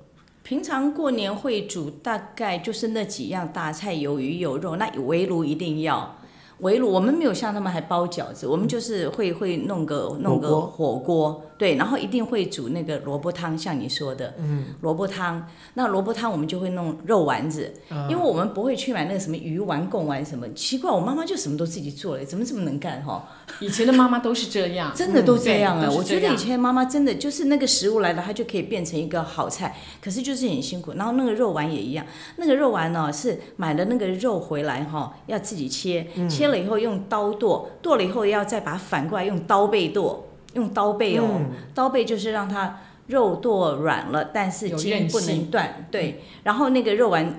[0.43, 6.15] 平常过年会煮，大概就是那几样大菜，有鱼有肉，那围炉一定要。
[6.59, 15.45] 围炉我们没有像他们还包饺子，我们就是会会弄个弄个火锅对，然后一定会煮那个萝卜汤，像你说的，嗯，萝卜汤。
[15.73, 17.73] 那萝卜汤我们就会弄肉丸子，
[18.09, 20.47] 因为我们不会去买那个什么鱼丸、贡丸什么。
[20.53, 23.27] 奇怪，我妈妈就什么都自己做了，怎么这么能干哈？
[23.59, 25.89] 以前的妈妈都是这样，真的都这样啊！
[25.91, 30.93] 我觉得以前妈妈真的就是那个食物来了，它就可以变成一个好菜，可是就是很辛苦。
[30.93, 32.05] 然后那个肉丸也一样，
[32.37, 46.21] 那个肉丸呢、是买了那个肉回来哈、要自己切，嗯切了以后用刀剁，剁了以后要再把它反过来用刀背剁，用刀背哦，嗯刀背就是让它肉剁软了，但是筋不能断，对。
[46.43, 47.35] 然后那个肉丸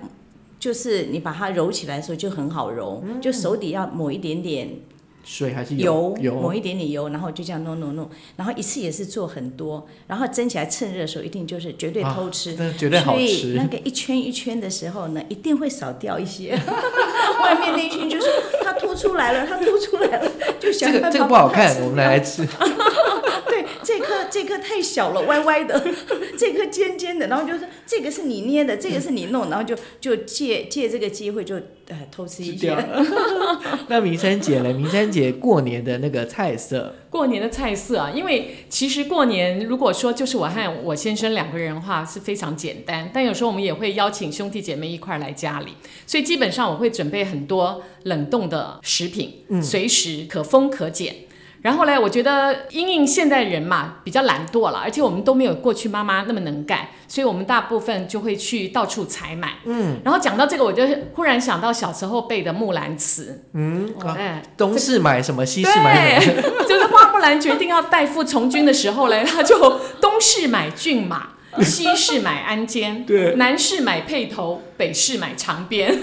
[0.59, 4.69] 就是你把它揉起来的时候就很好揉，就手底要抹一点点。
[5.25, 6.17] 水还是油？
[6.21, 16.53] 油抹一点点油，然后就这样弄弄弄，然后一次也是做很多，然后蒸起来趁热的时候一定就是绝对偷吃，啊绝对好所以吃那个一圈一圈的时候呢，一定会少掉一些，
[17.43, 18.27] 外面那一圈就是
[18.63, 22.47] 它凸出来了，它凸出来了，就想这个这个不好看，我们来来吃。
[23.91, 25.83] 对，这颗这颗太小了，歪歪的，
[26.39, 31.57] 这颗尖尖的，然后就是这个是你捏的，这个是你弄，然后就就借借这个机会就
[31.89, 32.77] 呃偷吃一些。。
[33.89, 34.73] 那明山姐呢？
[34.73, 45.73] 明山姐过年的那个菜色，过年的菜色啊，因为其实过年如果说就是我和我先生两个人的话是非常简单，但有时候我们也会邀请兄弟姐妹一块儿来家里，
[46.07, 51.15] 所以基本上我会准备很多冷冻的食品，随时可封可减。
[51.63, 59.55] 然后呢，我觉得因应现代人嘛比较懒惰了，而且我们都没有过去妈妈那么能干，所以我们大部分就会去到处采买。
[59.65, 60.83] 嗯，然后讲到这个，我就
[61.15, 63.43] 忽然想到小时候背的《木兰辞》。
[63.53, 66.43] 嗯，啊哎，东市买什么，西市买什么？
[66.67, 71.29] 就是花木兰决定要代父从军的时候嘞，他就东市买骏马，
[71.63, 75.99] 西市买鞍鞯，对南市买辔头，北市买长鞭。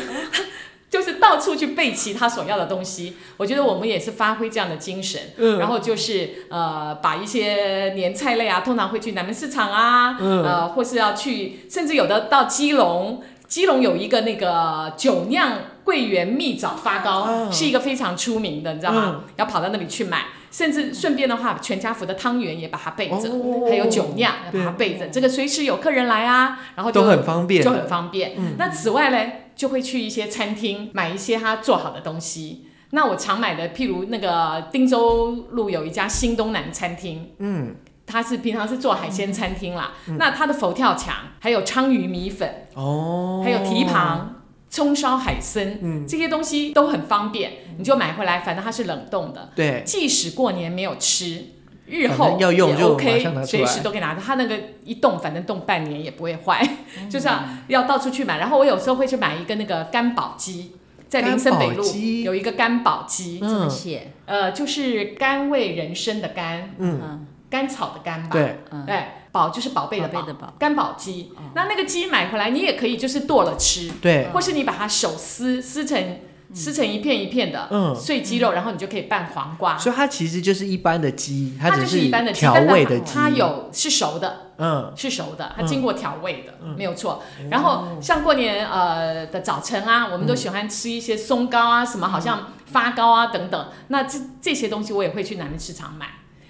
[0.90, 5.60] 就是到处去备齐他所要的东西，我觉得我们也是发挥这样的精神，嗯。
[5.60, 10.44] 然后就是呃，把一些年菜类啊，通常会去南门市场啊，嗯。
[10.44, 19.24] 呃，或是要去，甚至有的到基隆，基隆有一个那个酒酿桂圆蜜枣发糕，哦是一个非常出名的，你知道吗？
[19.36, 20.28] 要跑到那里去买。
[20.50, 23.68] 甚至顺便的话，全家福的汤圆也把它备着，哦。
[23.70, 27.62] 还有酒酿也把它备着，这个随时有客人来啊，然后就都很方便。
[27.62, 28.32] 就很方便。
[28.58, 32.68] 那此外呢，就会去一些餐厅买一些他做好的东西。
[32.92, 39.92] 那我常买的，譬如那个汀州路有一家新东南餐厅，嗯，它是平常是做海鲜餐厅啦。
[40.18, 46.08] 那它的佛跳墙，还有鲳鱼米粉，哦，还有蹄膀、葱烧海参，嗯。
[46.08, 51.44] 这些东西都很方便，你就买回来，反正它是冷冻的，对，即使过年没有吃，
[51.88, 54.22] 日后要用就 OK，随时都可以拿着。
[54.22, 56.62] 它那个一冻，反正冻半年也不会坏，
[57.00, 57.10] 嗯。
[57.10, 58.38] 就这样要到处去买。
[58.38, 60.74] 然后我有时候会去买一个那个干宝鸡，
[61.08, 61.84] 在林森北路
[62.24, 64.12] 有一个干宝鸡，怎么嗯写？
[64.26, 68.86] 呃，就是甘味人参的甘，嗯，嗯，甘草的甘吧，对，嗯。
[68.86, 70.20] 对，宝就是宝贝的宝。
[70.20, 71.32] 宝贝的宝，干宝鸡。
[71.54, 76.20] 那那个鸡买回来，你也可以就是剁了吃，对，或是你把它手撕撕成
[76.54, 79.78] 撕成一片一片的嗯碎鸡肉，然后你就可以拌黄瓜。
[79.78, 87.22] 所以它其实就是一般的鸡，它就是一般的鸡，调但味的鸡，它有是熟的，嗯，是熟的，它嗯经过调味的，没有错。
[87.50, 93.68] 然后像过年呃的早晨啊，我们都嗯喜欢吃一些松糕啊，什么好像发糕啊等等。
[93.90, 96.08] 那这这些东西我也会去南门市场买。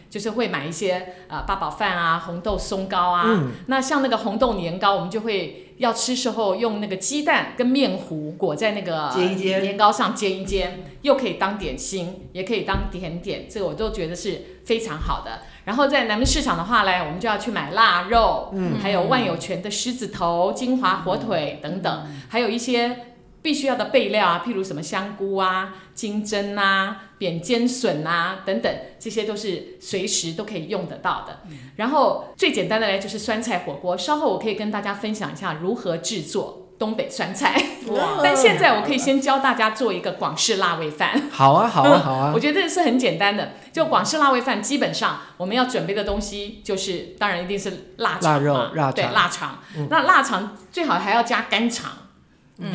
[0.10, 9.62] 就是会买一些呃八宝饭啊、红豆松糕啊，嗯那像那个红豆年糕，我们就会要吃时候用那个鸡蛋跟面糊裹在那个煎一煎。
[9.62, 15.42] 年糕上煎一煎，又可以当点心，也可以当甜点，这个我都觉得是非常好的。
[15.66, 18.80] 然后在南门市场的话呢，我们就要去买腊肉，嗯。
[18.80, 23.07] 还有万有泉的狮子头、金华火腿等等，还有一些
[23.48, 31.40] 必须要的备料啊，譬如什么香菇啊、金针啊、扁尖笋啊等等，这些都是随时都可以用得到的。
[31.78, 37.56] 然后最简单的呢，就是酸菜火锅，稍后我可以跟大家分享一下如何制作东北酸菜。
[38.22, 41.30] 但现在我可以先教大家做一个广式辣味饭。
[41.32, 49.60] 好啊，好啊， 好啊我，觉得这是很简单的，就广式辣味饭，基本上我们要准备的东西就是，当然一定是腊肠腊肉嘛对腊肠腊肠。
[49.78, 51.92] 嗯那腊肠最好还要加干肠，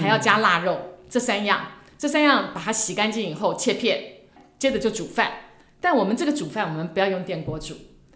[0.01, 1.61] 还要加腊肉，这三样，
[1.99, 4.03] 这三样把它洗干净以后切片，
[4.59, 5.33] 接着就煮饭。
[5.81, 7.75] 但我们这个煮饭，我们不要用电锅煮，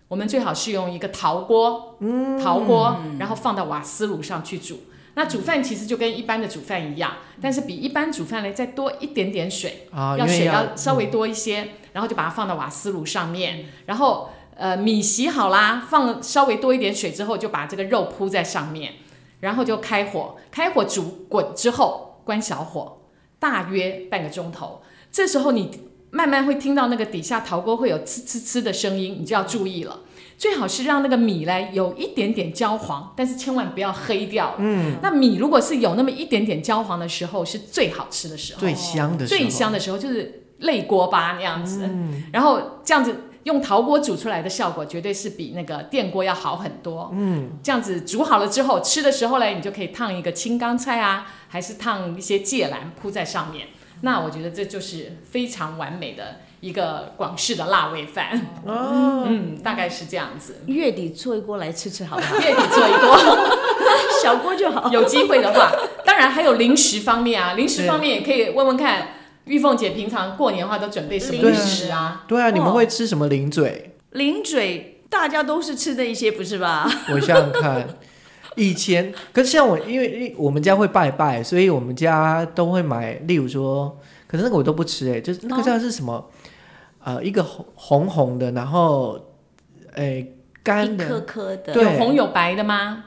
[0.08, 4.84] 我们最好是用一个陶锅，嗯陶锅，然后放到瓦斯炉上去煮。
[5.14, 18.92] 那煮饭其实就跟一般的煮饭一样，但是比一般煮饭呢再多一点点水，啊，要水要要稍微多一些，然后就把它放到瓦斯炉上面，然后呃米洗好啦，放稍微多一点水之后，就把这个肉铺在上面，
[19.40, 22.98] 然后就开火，开火煮滚之后关小火，
[23.38, 25.70] 大约半个钟头，这时候你
[26.10, 30.00] 慢慢会听到那个底下陶锅会有呲呲呲的声音，你就要注意了。
[30.38, 34.54] 最好是让那个米呢有一点点焦黄，但是千万不要黑掉。
[34.58, 38.60] 嗯，那米如果是有那么一点点焦黄的时候，是最好吃的时候。
[38.60, 41.88] 最香的时候，最香的时候就是类锅巴那样子，
[42.32, 43.16] 然后这样子
[43.46, 47.10] 用陶锅煮出来的效果绝对是比那个电锅要好很多。
[47.14, 53.68] 嗯，这样子煮好了之后，吃的时候呢，你就可以烫一个青冈菜啊，还是烫一些芥兰铺在上面。
[54.00, 58.38] 那我觉得这就是非常完美的一个广式的辣味饭。
[58.66, 60.62] 哦，嗯，大概是这样子。
[60.66, 62.34] 月底做一锅来吃吃好不好？
[62.42, 63.16] 月底做一锅。
[64.20, 64.90] 小锅就好。
[64.90, 65.70] 有机会的话，
[66.04, 69.15] 当然还有零食方面啊，零食方面也可以问问看，
[69.46, 72.24] 玉凤姐平常过年的话都准备什么零食啊？
[72.28, 73.96] 对啊，你们哦会吃什么零嘴？
[74.10, 76.88] 零嘴大家都是吃那一些，不是吧？
[77.14, 77.86] 我想想看，
[78.56, 86.28] 以前，可是像我，因为我们家会拜拜，所以我们家都会买，例如说，可是那个我都不吃、哎，就是那个叫是什么？
[87.04, 89.16] 呃，一个红红红的，然后，
[89.94, 93.04] 诶、干一颗的，颗的，对有红有白的吗？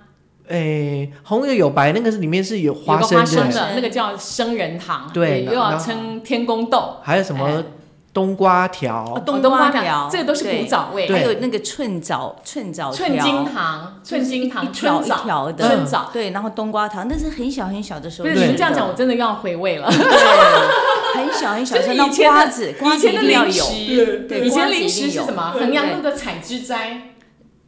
[0.49, 6.97] 诶、红的有白，那个是里面是有有花生个花生的，那个叫生仁糖，对又要称天宫豆。
[7.03, 7.63] 还有什么哎
[8.11, 11.05] 冬瓜条，哦冬冬瓜条条，这个都是古早味。
[11.05, 16.09] 对还有那个寸枣、寸枣寸金条糖、寸金糖、一条一、条的寸枣。
[16.11, 18.39] 对，然后冬瓜糖，那是很小很小的时候不是。
[18.41, 19.87] 你们这样讲，我真的要回味了。
[19.87, 23.51] 对，很小很小，就是那以前的瓜子，瓜子以前的一定要有。
[23.51, 25.51] 零食，对以前零食是什么？
[25.51, 27.11] 衡阳路的采汁斋，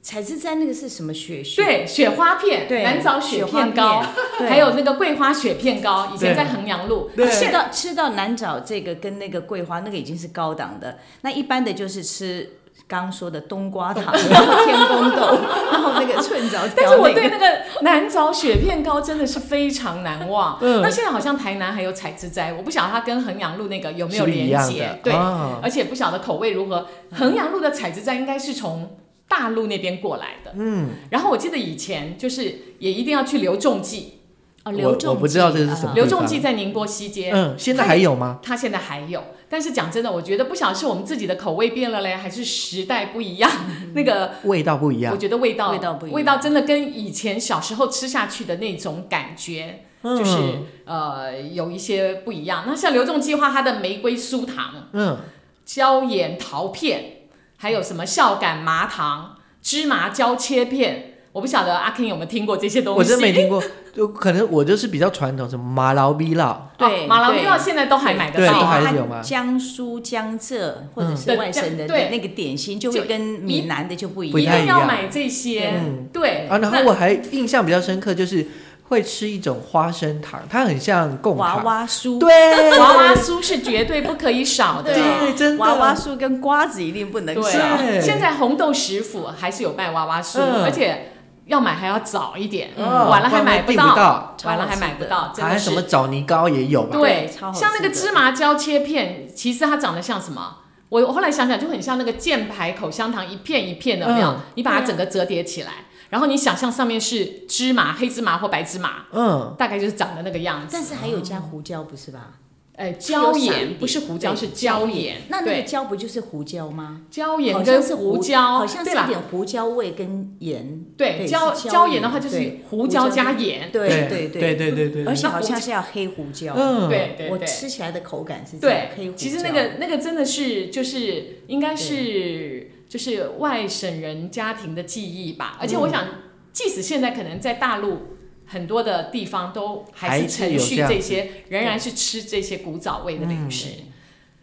[0.01, 1.63] 彩枝摘那个是什么雪雪？
[1.63, 4.03] 对，雪花片，对南枣雪片糕，
[4.39, 7.11] 对还有那个桂花雪片糕，以前在衡阳路。
[7.15, 12.49] 对吃到吃到南枣这个跟那个桂花那个已经是高档的，那一般的就是吃
[12.87, 15.39] 刚刚说的冬瓜糖，然后天宫豆，
[15.71, 16.73] 然后那个寸枣、那个。
[16.75, 20.57] 但是我对那个南枣雪片糕真的是非常难忘。
[20.61, 24.99] 嗯那现在好像台南还有采之斋，我不晓得它跟衡阳路那个有没有连接？
[25.03, 26.87] 对，啊而且不晓得口味如何。
[27.11, 28.97] 衡阳路的采之斋应该是从
[29.31, 30.53] 大陆那边过来的。
[30.57, 32.43] 嗯，然后我记得以前就是
[32.79, 34.19] 也一定要去刘仲记。
[34.63, 38.39] 哦，我刘仲我不知道这是什么啊刘仲记在宁波西街，嗯，现在还有吗？
[38.43, 43.49] 他现在还有，但是讲真的，我觉得不晓得是我们自己的口味变了嘞，还是时代不一样。
[43.95, 50.37] 那个味道不一样我样，觉得味道味道不一样味道真的跟以前小时候吃下去的那种感觉，就是
[50.85, 52.63] 呃有一些不一样。
[52.67, 55.17] 那像刘仲计划它的玫瑰酥糖、嗯，
[55.65, 57.20] 椒盐桃片，
[57.61, 62.97] 还有什么孝感麻糖、芝麻椒切片，我不晓得阿 Ken 有没有听过这些东西。
[62.97, 63.61] 我真没听过，
[63.95, 68.81] 就可能我就是比较传统，什么麻劳逼酪，对哦马劳对蜜酪现在都还买得对都到啊。
[68.81, 74.51] 还是有吗江苏江浙或者是嗯外省的那个点心，就会跟闽南的就不一样。
[74.51, 76.47] 太一样定要买这些，嗯对。
[76.47, 78.47] 啊，然后那我还印象比较深刻，就是
[78.91, 84.93] 会吃一种花生糖，它很像贡娃糖，娃酥，对，娃娃酥是绝对不可以少的。
[84.93, 85.63] 对，真的。
[85.63, 87.77] 娃娃酥跟瓜子一定不能少。
[87.77, 88.01] 对。
[88.01, 90.65] 现在红豆食府还是有卖娃娃酥，嗯。
[90.65, 91.13] 而且
[91.45, 92.85] 要买还要早一点，嗯。
[92.85, 96.97] 晚了还买不到，晚了还买不到，还什么枣泥糕也有吧？
[96.97, 100.57] 对，超好像那个芝麻椒切片，其实它长得像什么？
[100.89, 104.27] 我我后来想想，就很像那个箭牌口香糖，一片一片的，有没有？
[104.31, 104.39] 嗯。
[104.55, 105.71] 你把它整个折叠起来，
[106.11, 110.67] 然后你想象上面是芝麻、黑芝麻或白芝麻，嗯，大概就是长的那个样子。
[110.73, 112.33] 但是还有加胡椒，不是吧？
[112.73, 115.21] 呃，椒盐不是胡椒，对是椒盐。
[115.29, 117.01] 那那个椒不就是胡椒吗？
[117.11, 120.83] 椒盐跟是胡椒，好像是对啦有点胡椒味跟盐。
[120.97, 126.53] 对椒是椒盐的话就是胡椒加跟盐，对对对对对对，而且好像是要黑胡椒。
[126.57, 127.37] 嗯，我对对我。
[127.37, 129.17] 吃起来的口感是这样黑，胡椒。
[129.17, 136.05] 其实那个那个真的是就是应该是就是外省人家庭的记忆吧，而且我想，
[136.51, 143.69] 即使现在可能在大陆很多的地方都还是还是承续这些，仍然是吃这些古早味的零食。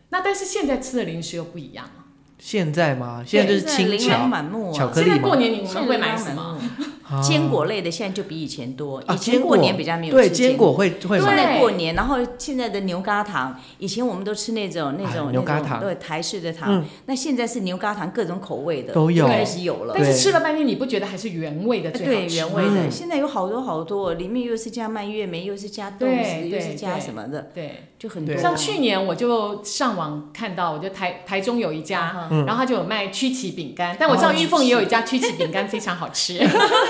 [0.08, 2.06] 那但是现在吃的零食又不一样了。
[2.38, 3.22] 现在吗？
[3.26, 4.72] 现在就是轻琳琅巧满目啊。
[4.72, 6.58] 巧克力现在过年你们会买什么？
[7.22, 10.72] 坚果类的现在就比以前多，啊以前过年比较没有对吃坚果。
[10.72, 15.80] 会会现买，在过年，然后现在的牛轧糖，以前我们都吃那种那哎种那种牛轧糖。
[15.80, 19.26] 对台式的糖嗯，那现在是牛轧糖各种口味的都有。
[19.26, 19.94] 开始有了。
[19.96, 22.26] 但是吃了半天，你不觉得还是原味的最好对？
[22.34, 22.90] 原味的，嗯。
[22.90, 28.36] 现在有好多好多，里面又是加蔓越莓，又是加豆对豉，又是加什么的，对，就很多。
[28.36, 32.44] 像去年我就上网看到，我就台台中有一家，嗯。
[32.44, 36.38] 然后他就有卖曲奇饼干，但我知道玉凤也有一家曲奇饼干非常好吃。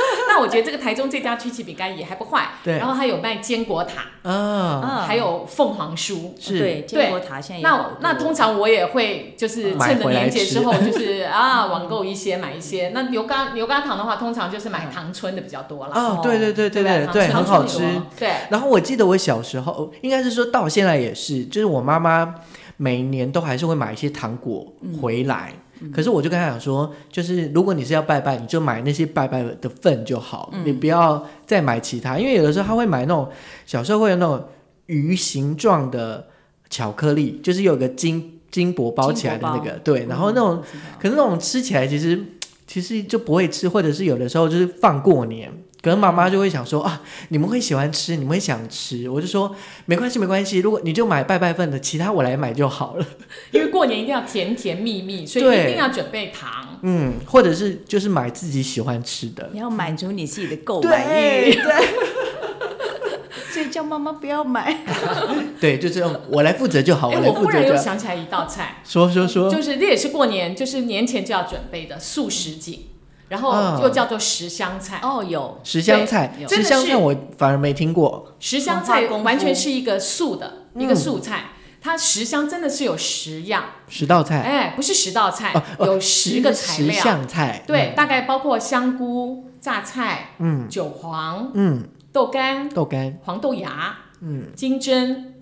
[0.29, 6.33] 那我觉得这个台中这家曲奇饼干也还不坏，对然后还有卖坚果塔，啊，啊还有凤凰酥。
[6.39, 12.91] 是对坚果塔现在也那那通常我也会就是趁着年节之后，就是啊网购一些买一些。
[12.95, 17.81] 那牛轧牛轧糖的话，通常就是买糖村的比较多了，哦，对对对对不对对，很好吃。
[18.19, 22.35] 对，然后我记得我小时候，应该是说到现在也是，就是我妈妈
[22.77, 24.67] 每年都还是会买一些糖果
[25.01, 25.53] 回来。
[25.93, 33.29] 可是我就跟他讲说，就是如果你是要拜拜，你就买那些拜拜的份就好，你不要再买其他，因为有的时候他会买那种
[33.65, 34.43] 小时候会有那种
[34.87, 36.27] 鱼形状的
[36.69, 40.63] 巧克力，就是有个金金箔包起来的那个，对，然后那种
[40.99, 42.19] 可是那种吃起来其实
[42.67, 49.55] 其实就不会吃，或者是有的时候就是放过年，可能妈妈就会想说啊，你们会喜欢吃，你们会想吃，我就说
[49.87, 53.07] 没关系没关系，如果你就买拜拜份的，其他我来买就好了。
[53.53, 56.79] 因为过年一定要甜甜蜜蜜， 所以一定要准备糖。
[56.83, 59.51] 嗯，或者是就是买自己喜欢吃的。
[59.53, 61.63] 你要满足你自己的购买欲，对
[63.51, 64.85] 所以叫妈妈不要买。
[65.61, 67.77] 对，就这样，我来负责就好，我忽然又负责就。
[67.77, 72.87] 想起来一道菜，说说说，就是这也是过年，就是年前就要准备的素食锦，
[73.29, 73.81] 然后嗯。
[73.83, 75.01] 又叫做十香菜。
[75.03, 75.59] 哦，有。
[75.65, 78.35] 十香菜，对十香菜我反而没听过。
[78.39, 80.83] 十香菜完全是一个素的嗯。
[80.83, 81.51] 一个素菜，
[81.81, 87.03] 它十香真的是有十样，十道菜，哎，不是十道菜哦，哦有十个材十料。
[87.03, 90.69] 项菜，对，大概包括香菇、榨菜、嗯。
[90.69, 94.47] 韭黄、嗯，豆干、豆干，黄豆芽、嗯。
[94.55, 95.35] 金针、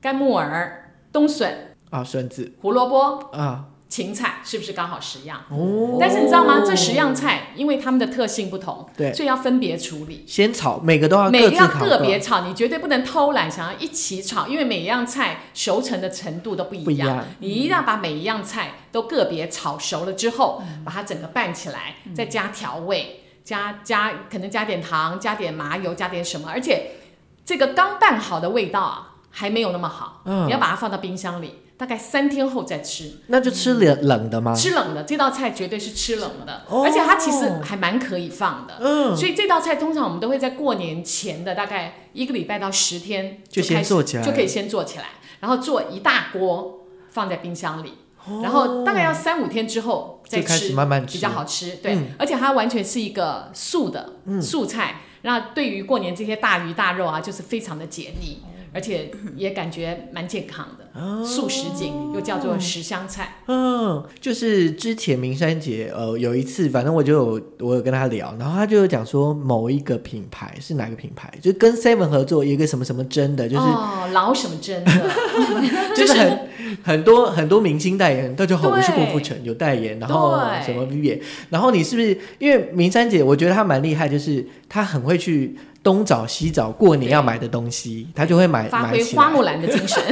[0.00, 2.52] 干木耳、冬笋、啊，笋子。
[2.60, 5.40] 胡萝卜、啊，芹菜，是不是刚好十样？
[5.50, 6.64] 哦，但是你知道吗？
[6.66, 10.24] 这十样菜因为它们的特性不同，对所以要分别处理。
[10.26, 16.84] 先炒，每个都要每个要个别炒，你绝对不能偷懒，想要一起炒，因为每一样菜熟成的程度都不一样。
[16.84, 26.96] 不一样你一定要把每一样菜都个别炒熟了之后，嗯把它整个拌起来，再加调味，加加可能加点糖，加点麻油，加点什么，而且
[27.44, 33.12] 这个刚拌好的味道啊，还没有那么好，嗯你要把它放到冰箱里，大概三天后再吃。
[33.26, 34.54] 那就吃冷冷的吗？
[34.54, 38.76] 吃冷的这道菜绝对是吃冷的，哦而且它其实还蛮可以放的。
[38.80, 45.06] 嗯，所以这道菜通常我们都会在过年前的大概一个礼拜到十天就先做起来就可以先做起来，
[45.40, 47.94] 然后做一大锅放在冰箱里，
[48.42, 51.76] 然后大概要三五天之后再吃，慢慢吃比较好吃。
[51.82, 55.00] 对，嗯而且它完全是一个素的、素菜。
[55.22, 58.42] 那对于过年这些大鱼大肉啊，就是非常的解腻，
[58.74, 63.36] 而且也感觉蛮健康的，素食锦又叫做十香菜。
[63.46, 74.90] 嗯，就是之前明山姐，呃，有一次，反正我就有我有跟她聊，然后她就有讲说某一个品牌是哪个品牌，就跟 Seven 合作，一个什么什么针的，就是、哦，老什么真的，
[75.96, 76.38] 就是很
[76.82, 88.88] 很多很多明星代言，大家好，我是郭富城有代言，然后什么 Vivian，然后你是不是因为明山姐，我觉得她蛮厉害，就是她很会去东找西找过年要买的东西，他就会买发。
[88.88, 90.02] 挥花木兰的精神。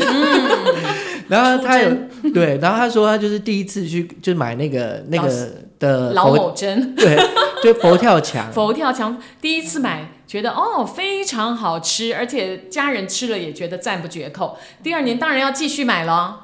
[1.29, 1.91] 然后他有
[2.35, 5.49] 对，然后他说他就是第一次去就买那个那老个
[5.79, 7.17] 的老佛某针 对，
[7.63, 14.59] 就佛跳墙， 佛跳墙，第一次买觉得哦非常好吃，而且家人吃了也觉得赞不绝口。
[14.83, 16.42] 第二年当然要继续买了，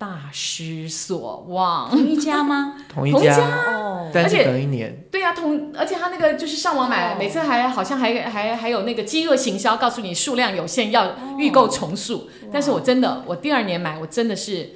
[0.00, 1.90] 大失所望。
[1.90, 2.76] 同一家吗？
[2.88, 12.30] 同一家哦，但是而且隔一年，对呀、同而且他那个就是上网买，哦每次还好像还还还有那个饥饿行销，告诉你数量有限，要预购重塑。
[12.50, 14.70] 但是我真的，我第二年买，我真的是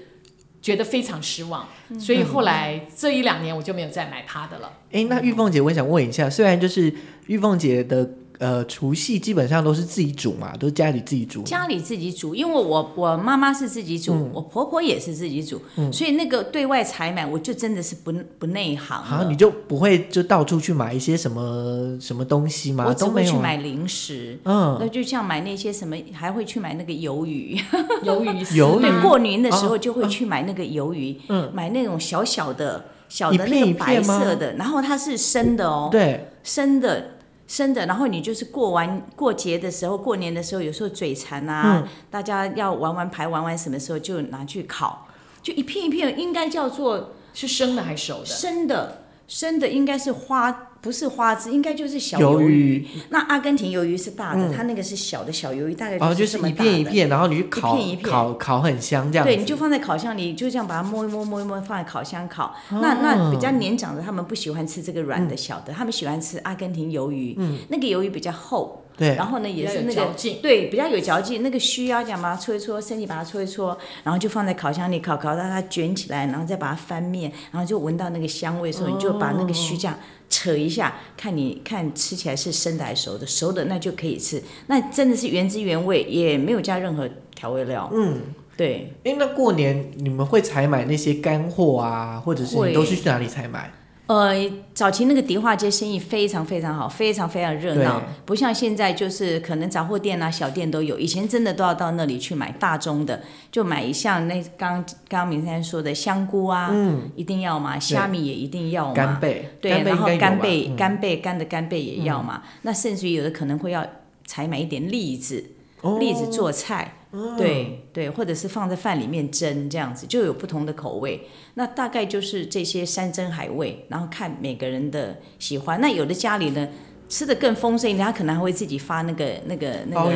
[0.60, 1.66] 觉得非常失望，
[1.98, 4.70] 所以后来这一两年我就没有再买他的了。
[4.92, 6.94] 哎，那玉凤姐，我想问一下，虽然就是
[7.28, 15.60] 玉凤姐的呃除夕基本上都是自己煮嘛，都是家里自己煮，家里自己煮，因为我我妈妈是自己煮，嗯我婆婆也是自己煮，
[15.90, 22.84] 所以那个对外采买，我就真的是不不内行好，了你就不会就到处去买一些什么什么东西吗？
[22.86, 23.14] 我只都。
[23.14, 27.56] 会去买零食，嗯，那就像买那些什么，还会去买那个鱿鱼。
[28.02, 37.13] 鱿鱼 鱿鱼对，过年的时哦候就会去买那个鱿鱼，嗯买那种小小的、小的那个白色的，然后它是生的哦，对，生的。
[37.54, 45.06] 生的，然后你就是过完过节的时候，过年的时候，有时候嘴馋啊，嗯大家要玩玩牌，玩玩什么时候就拿去烤，
[45.40, 48.26] 就一片一片，应该叫做是生的还是熟的？
[48.26, 52.86] 生的，生的应该是花，不是花枝，应该就是小鱿鱿鱼。
[53.08, 56.52] 那阿根廷鱿鱼是大的，嗯它那个是小的小鱿鱼，大概哦就是一。
[56.52, 59.26] 片一片，然后你去烤烤烤很香这样。
[59.26, 62.54] 对，你就放在烤箱里，就这样把它摸一摸摸一摸，放在烤箱烤。
[62.70, 67.34] 哦那那比较年长的，他们不喜欢吃这个软的小的，他们喜欢吃阿根廷鱿鱼。
[67.38, 79.98] 嗯，那个鱿鱼比较厚，对，然后呢也是那个比较有嚼劲对比较有嚼劲，那个须要讲把它搓一搓，身体把它搓一搓，然后就放在烤箱里烤，烤到它卷起来，然后再把它翻面，然后就闻到那个香味的时候，你就把那个须这样
[80.30, 87.90] 扯一下，看你看吃起来是生的还是熟的，熟的那就可以吃，那真的是原汁原味，也没有加任何调味料。
[87.92, 88.20] 嗯，
[88.56, 88.92] 对。
[89.04, 93.72] 哎，那过年你们会采买那些干货啊，或者是你都是去哪里采买？
[94.06, 94.34] 呃，
[94.74, 100.98] 早期那个迪化街生意非常非常好，非常非常热闹，不像现在就是可能杂货店啊、小店都有。
[100.98, 110.76] 以前真的都要到那里去买大宗的，就买像那刚刚刚明山说的香菇啊，嗯，一定要嘛，虾米也一定要嘛，干贝，对，然后干贝、嗯。
[110.76, 112.42] 干贝、干的干贝也要嘛。
[112.60, 113.86] 那甚至于有的可能会要
[114.26, 115.42] 采买一点栗子，
[115.80, 115.98] 哦。
[115.98, 116.94] 栗子做菜，
[117.36, 121.28] 对对，或者是放在饭里面蒸这样子，就有不同的口味。
[121.54, 125.80] 那大概就是这些山珍海味，然后看每个人的喜欢。
[125.80, 126.68] 那有的家里呢
[127.08, 130.10] 吃的更丰盛一点，他可能还会自己发那个那个那个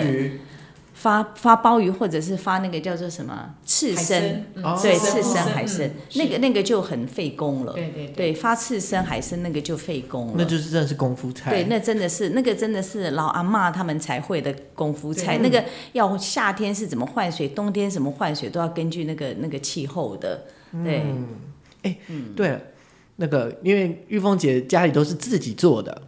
[1.01, 4.45] 发发鲍鱼，或者是发那个叫做什么刺身，
[4.83, 7.73] 对，刺刺身嗯海参嗯，那个那个就很费工了。
[7.73, 10.35] 对对对，发刺身海参那个就费工了。
[10.37, 11.51] 那就是真的是功夫菜。
[11.53, 15.39] 对，那真的是那个真的是老阿妈他们才会的功夫菜。
[15.39, 20.47] 那个要夏天是怎么换水，冬天怎么换水，都要根据那个那个气候的。
[20.85, 21.05] 对，
[21.83, 21.97] 哎
[22.35, 22.61] 对了，
[23.17, 26.03] 那个因为玉凤姐家里都是自己做的，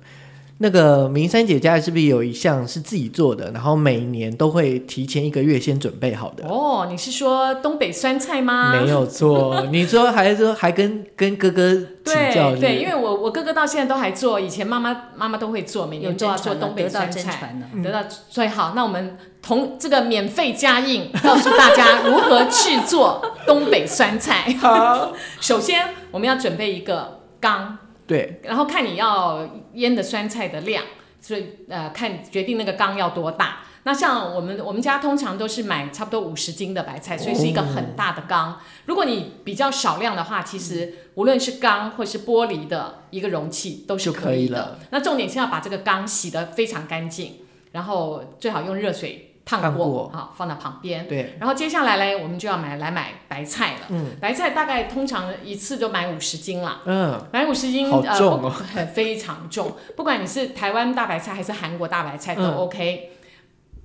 [0.62, 3.50] 那个明山姐家是不是有一项是自己做的？
[3.52, 6.46] 然后每年都会提前一个月先准备好的。
[6.46, 8.74] 哦，你是说东北酸菜吗？
[8.78, 17.56] 没有错，你说还说还跟跟哥哥请教对对，因为为我我哥哥到现在都还做，以前妈妈妈妈都会做，每有年都要做东北酸菜。
[17.82, 24.54] 得到，所以好，那我们同这个免费加印，告诉大家如何制作东北酸菜。
[24.60, 27.78] 好，首先，我们要准备一个缸，
[28.10, 30.82] 对，然后看你要腌的酸菜的量，
[31.20, 33.60] 所以呃，看决定那个缸要多大。
[33.84, 38.58] 那像我们我们家通常都是买差不多五十斤的白菜，所以是一个很大的缸。
[38.86, 44.78] 如果你比较少量的话，其实无论是缸或是玻璃的一个容器都是可以以的了。
[44.90, 47.36] 那重点是要把这个缸洗得非常干净，
[47.70, 51.08] 然后最好用热水烫过，过好放到旁边。
[51.08, 53.86] 对，然后接下来嘞，我们就要买来买白菜了。
[53.88, 56.80] 嗯白菜大概通常一次就买五十斤啦。
[56.84, 58.50] 嗯，买五十斤，好呃，重哦不
[58.94, 59.72] 非常重。
[59.96, 63.10] 不管你是台湾大白菜还是韩国大白菜都嗯 OK。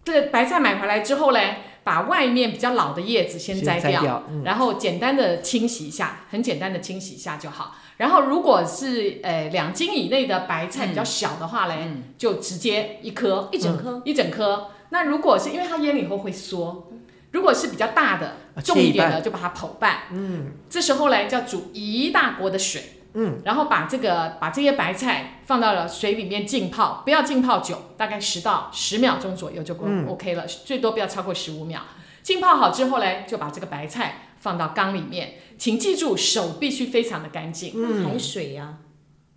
[0.03, 7.75] 这个白菜买回来之后嘞，把外面比较老的叶子先摘掉，摘掉嗯然后简单的清洗一下，很简单的清洗一下就好。
[7.97, 14.67] 然后如果是呃两斤以内的白菜比较小的话嘞，嗯就直接一颗一整颗，一整颗。
[14.95, 16.89] 那如果是因为它腌了以后会缩，
[17.31, 20.03] 如果是比较大的、啊重一点的，就把它剖半。
[20.11, 22.81] 嗯，这时候嘞，就要煮一大锅的水。
[23.13, 31.81] 嗯，然后把这个把这些白菜放到了水里面浸泡，不要浸泡久，大概十到十秒钟左右就够、嗯 OK 了，最多不要超过十五秒。
[32.23, 37.73] 浸泡好之后嘞，就把这个白菜放到缸里面，请记住手必须非常的干净。
[38.05, 38.77] 海水呀，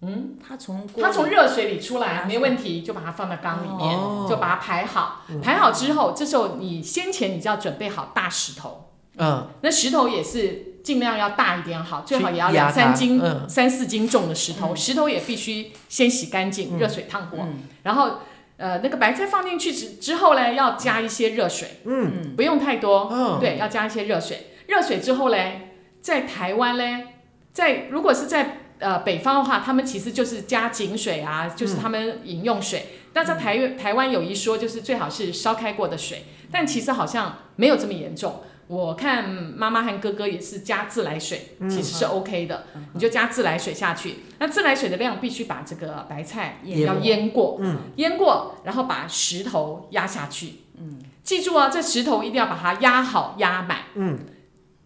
[0.03, 4.27] 嗯，它从锅它从热水里出来没问题，就把它放到缸里面，哦。
[4.29, 5.25] 就把它排好。
[5.43, 13.49] 排好之后，这时候你先前你就要准备好大石头，嗯，那石头也是尽量要大一点好，最好也要两三斤、嗯。
[13.49, 14.75] 三四斤重的石头。
[14.77, 17.47] 石头也必须先洗干净，热水烫过，
[17.83, 18.19] 然后。
[18.59, 23.39] 呃，那个白菜放进去之之后呢，要加一些热水，嗯，不用太多，嗯。
[23.39, 24.49] 对，要加一些热水。
[24.67, 27.07] 热水之后嘞，在台湾嘞，
[27.53, 32.87] 在如果是在呃北方的话，他们其实就是加井水啊，就是他们饮用水。
[33.13, 38.43] 但在台台湾有一说，就是最好是烧开过的水，但其实好像没有这么严重。
[38.69, 44.17] 我看妈妈和哥哥也是加自来水，其实是 OK 的，你就加自来水下去。
[44.39, 47.61] 那自来水的量必须把这个白菜也要过腌过，
[47.97, 50.57] 腌过，然后把石头压下去。
[50.79, 53.85] 嗯，记住啊，这石头一定要把它压好压满。
[53.95, 54.19] 嗯，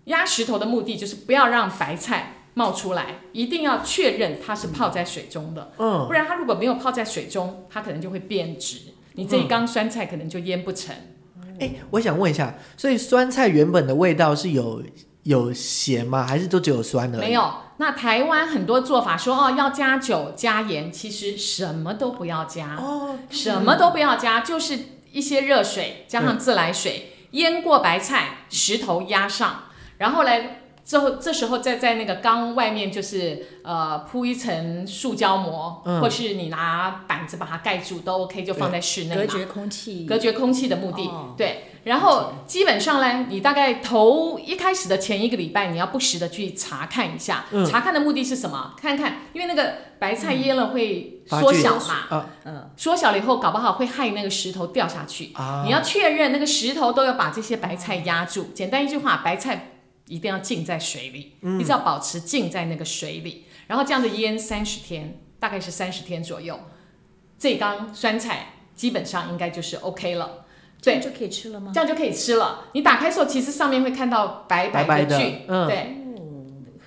[0.05, 5.73] 压石头的目的就是不要让白菜冒出来，一定要确认它是泡在水中的。
[5.79, 8.79] 嗯，不然它如果没有泡在水中，它可能就会变质，
[9.15, 10.95] 你这一缸酸菜可能就腌不成。
[11.59, 14.83] 哎，我想问一下，所以酸菜原本的味道是有
[15.23, 16.27] 有咸吗？
[16.27, 17.19] 还是都只有酸的？
[17.19, 17.33] 没。
[17.33, 24.79] 有，那台湾很多做法说哦要加酒加盐，其实什么都不要加，哦，什么都不要加，就是
[25.11, 29.65] 一些热水加上自来水，腌过白菜，石头压上，
[29.97, 30.59] 然后嘞。
[30.85, 39.23] 之后，这时候再在那个缸外面，就是呃铺一层塑胶膜，嗯或是你拿板子把它盖住都 OK，就放在室内嘛。
[39.23, 41.07] 隔绝空气，隔绝空气的目的。
[41.07, 47.45] 哦对，然后基本上呢，你大概头一开始的前一个礼拜，你要不时的去查看一下。
[47.53, 48.75] 嗯查看的目的是什么？
[48.77, 55.31] 看看，因为那个白菜腌了会缩小嘛，啊嗯，缩小了以后，搞不好会害那个石头掉下去。
[55.35, 55.63] 啊！
[55.65, 58.51] 你要确认那个石头都要把这些白菜压住。
[58.53, 59.72] 简单一句话，白菜
[60.07, 61.61] 一定要浸在水里，嗯。
[61.61, 66.59] 一直要保持浸在那个水里，然后这样的腌三十天，大概是三十天左右。
[67.39, 70.45] 这缸酸菜基本上应该就是 OK 了。
[70.81, 70.83] 对。
[70.83, 71.71] 这样，就可以吃了吗？
[71.73, 72.65] 这样就可以吃了。
[72.73, 75.69] 你打开的时候，其实上面会看到白白白的的菌，嗯。
[75.69, 75.97] 对，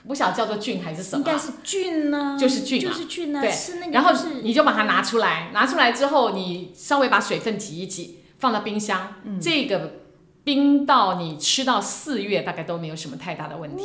[0.06, 1.24] 不晓得叫做菌还是什么。
[1.26, 2.90] 啊，应该是菌呢，就是菌啊。
[2.90, 3.50] 就是菌啊，对。
[3.50, 9.40] 是那个，然后是你就把它拿出来，拿出来之后，你稍微把水分挤一挤，放到冰箱，嗯。
[9.40, 10.05] 这个
[10.46, 13.84] 冰到你吃到四月，大概都没有什么太大的问题。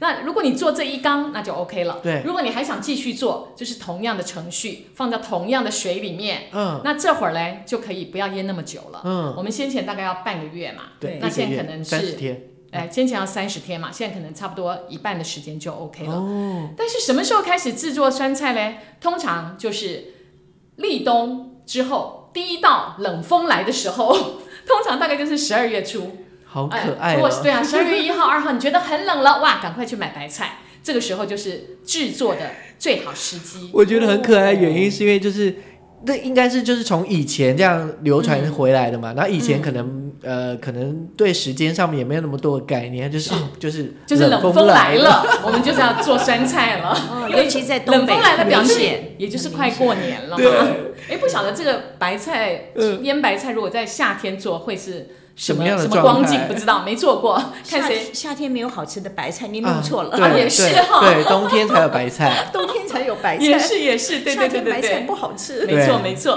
[0.00, 1.98] 那如果你做这一缸，那就 OK 了。
[2.02, 6.42] 对如果你还想继续做，就是同样的程序，放到同样的水里面。
[6.52, 9.00] 嗯那这会儿嘞就可以不要腌那么久了。
[9.02, 12.48] 嗯，我们先前大概要半个月嘛，对，那现在可能是三十天。
[12.70, 16.12] 哎，先前要三十天嘛，现在可能差不多一半的时间就 OK 了。
[16.12, 18.76] 哦，但是什么时候开始制作酸菜呢？
[19.00, 20.12] 通常就是
[20.76, 26.24] 立冬之后，第一道冷风来的时候，通常大概就是十二月初。
[26.44, 27.42] 好哎可爱哦如果是！
[27.42, 30.58] 对啊，十二月一号、二号，你觉得很冷了，哇，赶快去买白菜。
[30.82, 33.70] 这个时候就是制作的最好时机。
[33.72, 35.56] 我觉得很可爱，的原因是因为就是。
[36.06, 46.90] 那应该是就是从以前这样流传回来的嘛，然后以前可能、呃可能对时间上面也没有那么多的概念，就是、哦就是就是冷风风来了，我们就是要做酸菜了。
[47.10, 48.82] 哦，尤其在东北冷风来的，表很明示
[49.18, 50.36] 也就是快过年了嘛。
[50.36, 50.50] 对。
[51.10, 53.02] 哎，不晓得这个白菜嗯。
[53.04, 56.40] 腌白菜，如果在夏天做会是什什么样的什么光景？
[56.48, 57.38] 不知道，没做过，
[57.68, 58.08] 看谁。
[58.14, 61.00] 夏天没有好吃的白菜，你啊弄错了，对也是对哈。
[61.00, 62.48] 对，冬天才有白菜。
[62.54, 65.66] 冬天才有白菜，也是也是，对对夏对对白菜对，不好吃。
[65.66, 66.32] 没错对没错。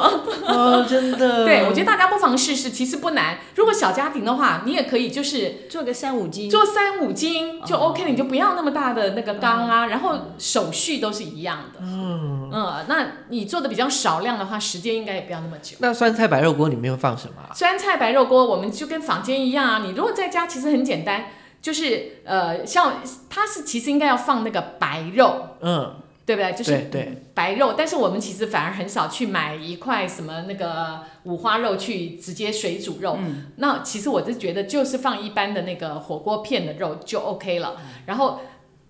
[0.45, 1.45] 哦，真的。
[1.47, 3.37] 对，我觉得大家不妨试试，其实不难。
[3.55, 11.79] 如果小家庭的话，你也可以就是做个三五斤，做三五斤就 OK 了，你就不要那么大的那个缸啊，然后手续都是一样的。
[11.81, 15.77] 嗯嗯那你做的比较少量的话，时间应该也不要那么久。
[15.79, 17.53] 那酸菜白肉锅里面会放什么啊？
[17.53, 19.81] 酸菜白肉锅，我们就跟坊间一样啊。
[19.85, 21.25] 你如果在家，其实很简单，
[21.61, 25.95] 就是呃，像它是其实应该要放那个白肉，嗯，
[26.27, 26.51] 对不对？
[26.51, 33.17] 就是对对，白肉，但是我们其实反而很少去买一块什么那个五花肉去直接水煮肉。
[33.55, 38.41] 那其实我是觉得就是放一般的那个火锅片的肉就 OK 了，然后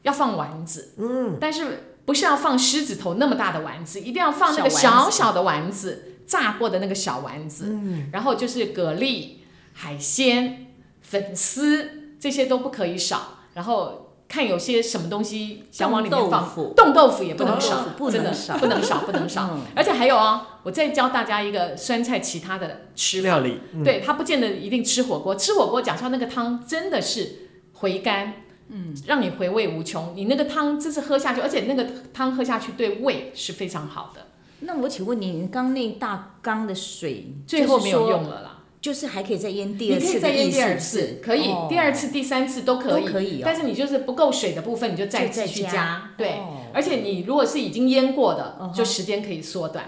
[0.01, 9.35] 要放丸子，嗯，但是不是要放狮子头那么大的丸子，一定要放那个小小小的丸子，炸过的那个小丸子，嗯，然后就是蛤蜊、
[9.73, 10.63] 海鲜。
[10.99, 13.37] 粉丝这些都不可以少。
[13.53, 19.57] 然后看有些什么东西想往里面放，冻豆腐也不能少，真的不能少，不能少。
[19.73, 28.33] 而且还有啊，我再教大家一个酸菜其他的吃料理，对它不见得一定吃火锅，吃火锅讲说那个汤真的是回甘，
[28.67, 30.13] 嗯，让你回味无穷。
[30.13, 34.27] 你那个汤真是喝下去，而且那个汤喝下去对胃是非常好的。
[34.59, 38.56] 那我请问你，刚那大缸的水最后没有用了啦？
[38.79, 43.41] 就是还可以再腌第二次，你可以再腌第二次，可以，第二次、第三次都可以，可以。
[43.43, 46.11] 但是你就是不够水的部分，你就再继续加。
[46.17, 46.39] 对，
[46.73, 49.85] 而且你如果是已经腌过的，就时间可以缩短。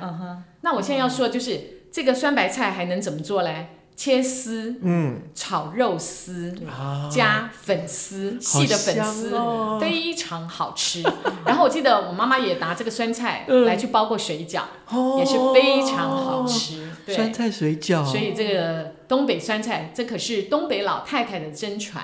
[0.62, 3.68] 那我现在要说的就是这个酸白菜还能怎么做嘞？
[3.96, 6.56] 切丝，嗯，炒肉丝，
[7.12, 9.38] 加粉丝，细的粉丝，
[9.82, 11.04] 非常好吃。
[11.46, 14.62] 然后我记得我妈妈也拿这个酸菜来去包过水饺，
[15.18, 16.89] 也是非常好吃。
[17.14, 22.04] 酸菜水饺，所以这个东北酸菜，这可是东北老太太的真传。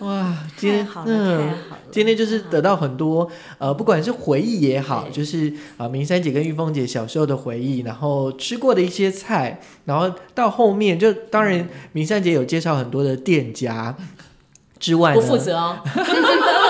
[0.00, 1.54] 哇，今天嗯，
[1.90, 13.96] 今天就是得到很多呃，不管是回忆也好，就是啊，明山姐跟玉凤姐小时候的回忆，然后吃过的一些菜，然后到后面就当然明山姐有介绍很多的店家
[14.78, 15.78] 之外，不负责哦。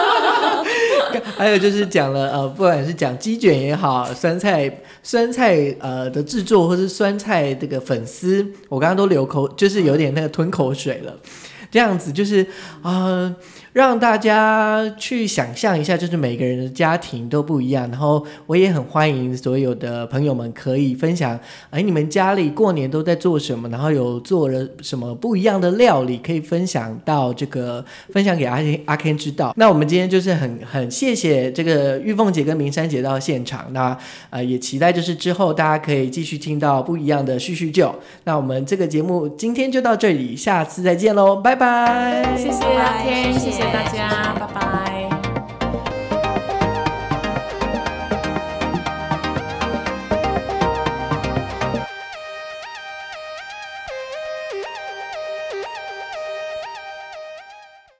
[1.36, 11.16] 还有就是讲了呃，不管是讲鸡卷也好，酸菜酸菜呃的制作，或是酸菜这个粉丝，我刚刚都流口，就是有点那个吞口水了。
[11.70, 12.46] 这样子就是
[12.82, 13.34] 啊。
[13.72, 17.88] 让大家去想象一下，就是每个人的家庭都不一样。
[17.90, 21.38] 然后我也很欢迎所有的朋友们可以分享，
[21.70, 23.68] 哎，你们家里过年都在做什么？
[23.70, 29.54] 然后有做了什么不一样的料理，可以分享到这个分享给阿阿 Ken 知道。
[29.56, 33.72] 那我们今天就是很很谢谢这个玉凤姐跟明山姐到现场。
[33.72, 33.96] 那
[34.28, 37.94] 呃也期待就是之后大家可以继续听到不一样的叙叙旧。
[38.24, 42.36] 那我们这个节目今天就到这里，下次再见喽，拜拜。
[42.36, 43.72] 谢谢阿 Ken，谢谢。
[43.72, 44.81] 大家，拜拜。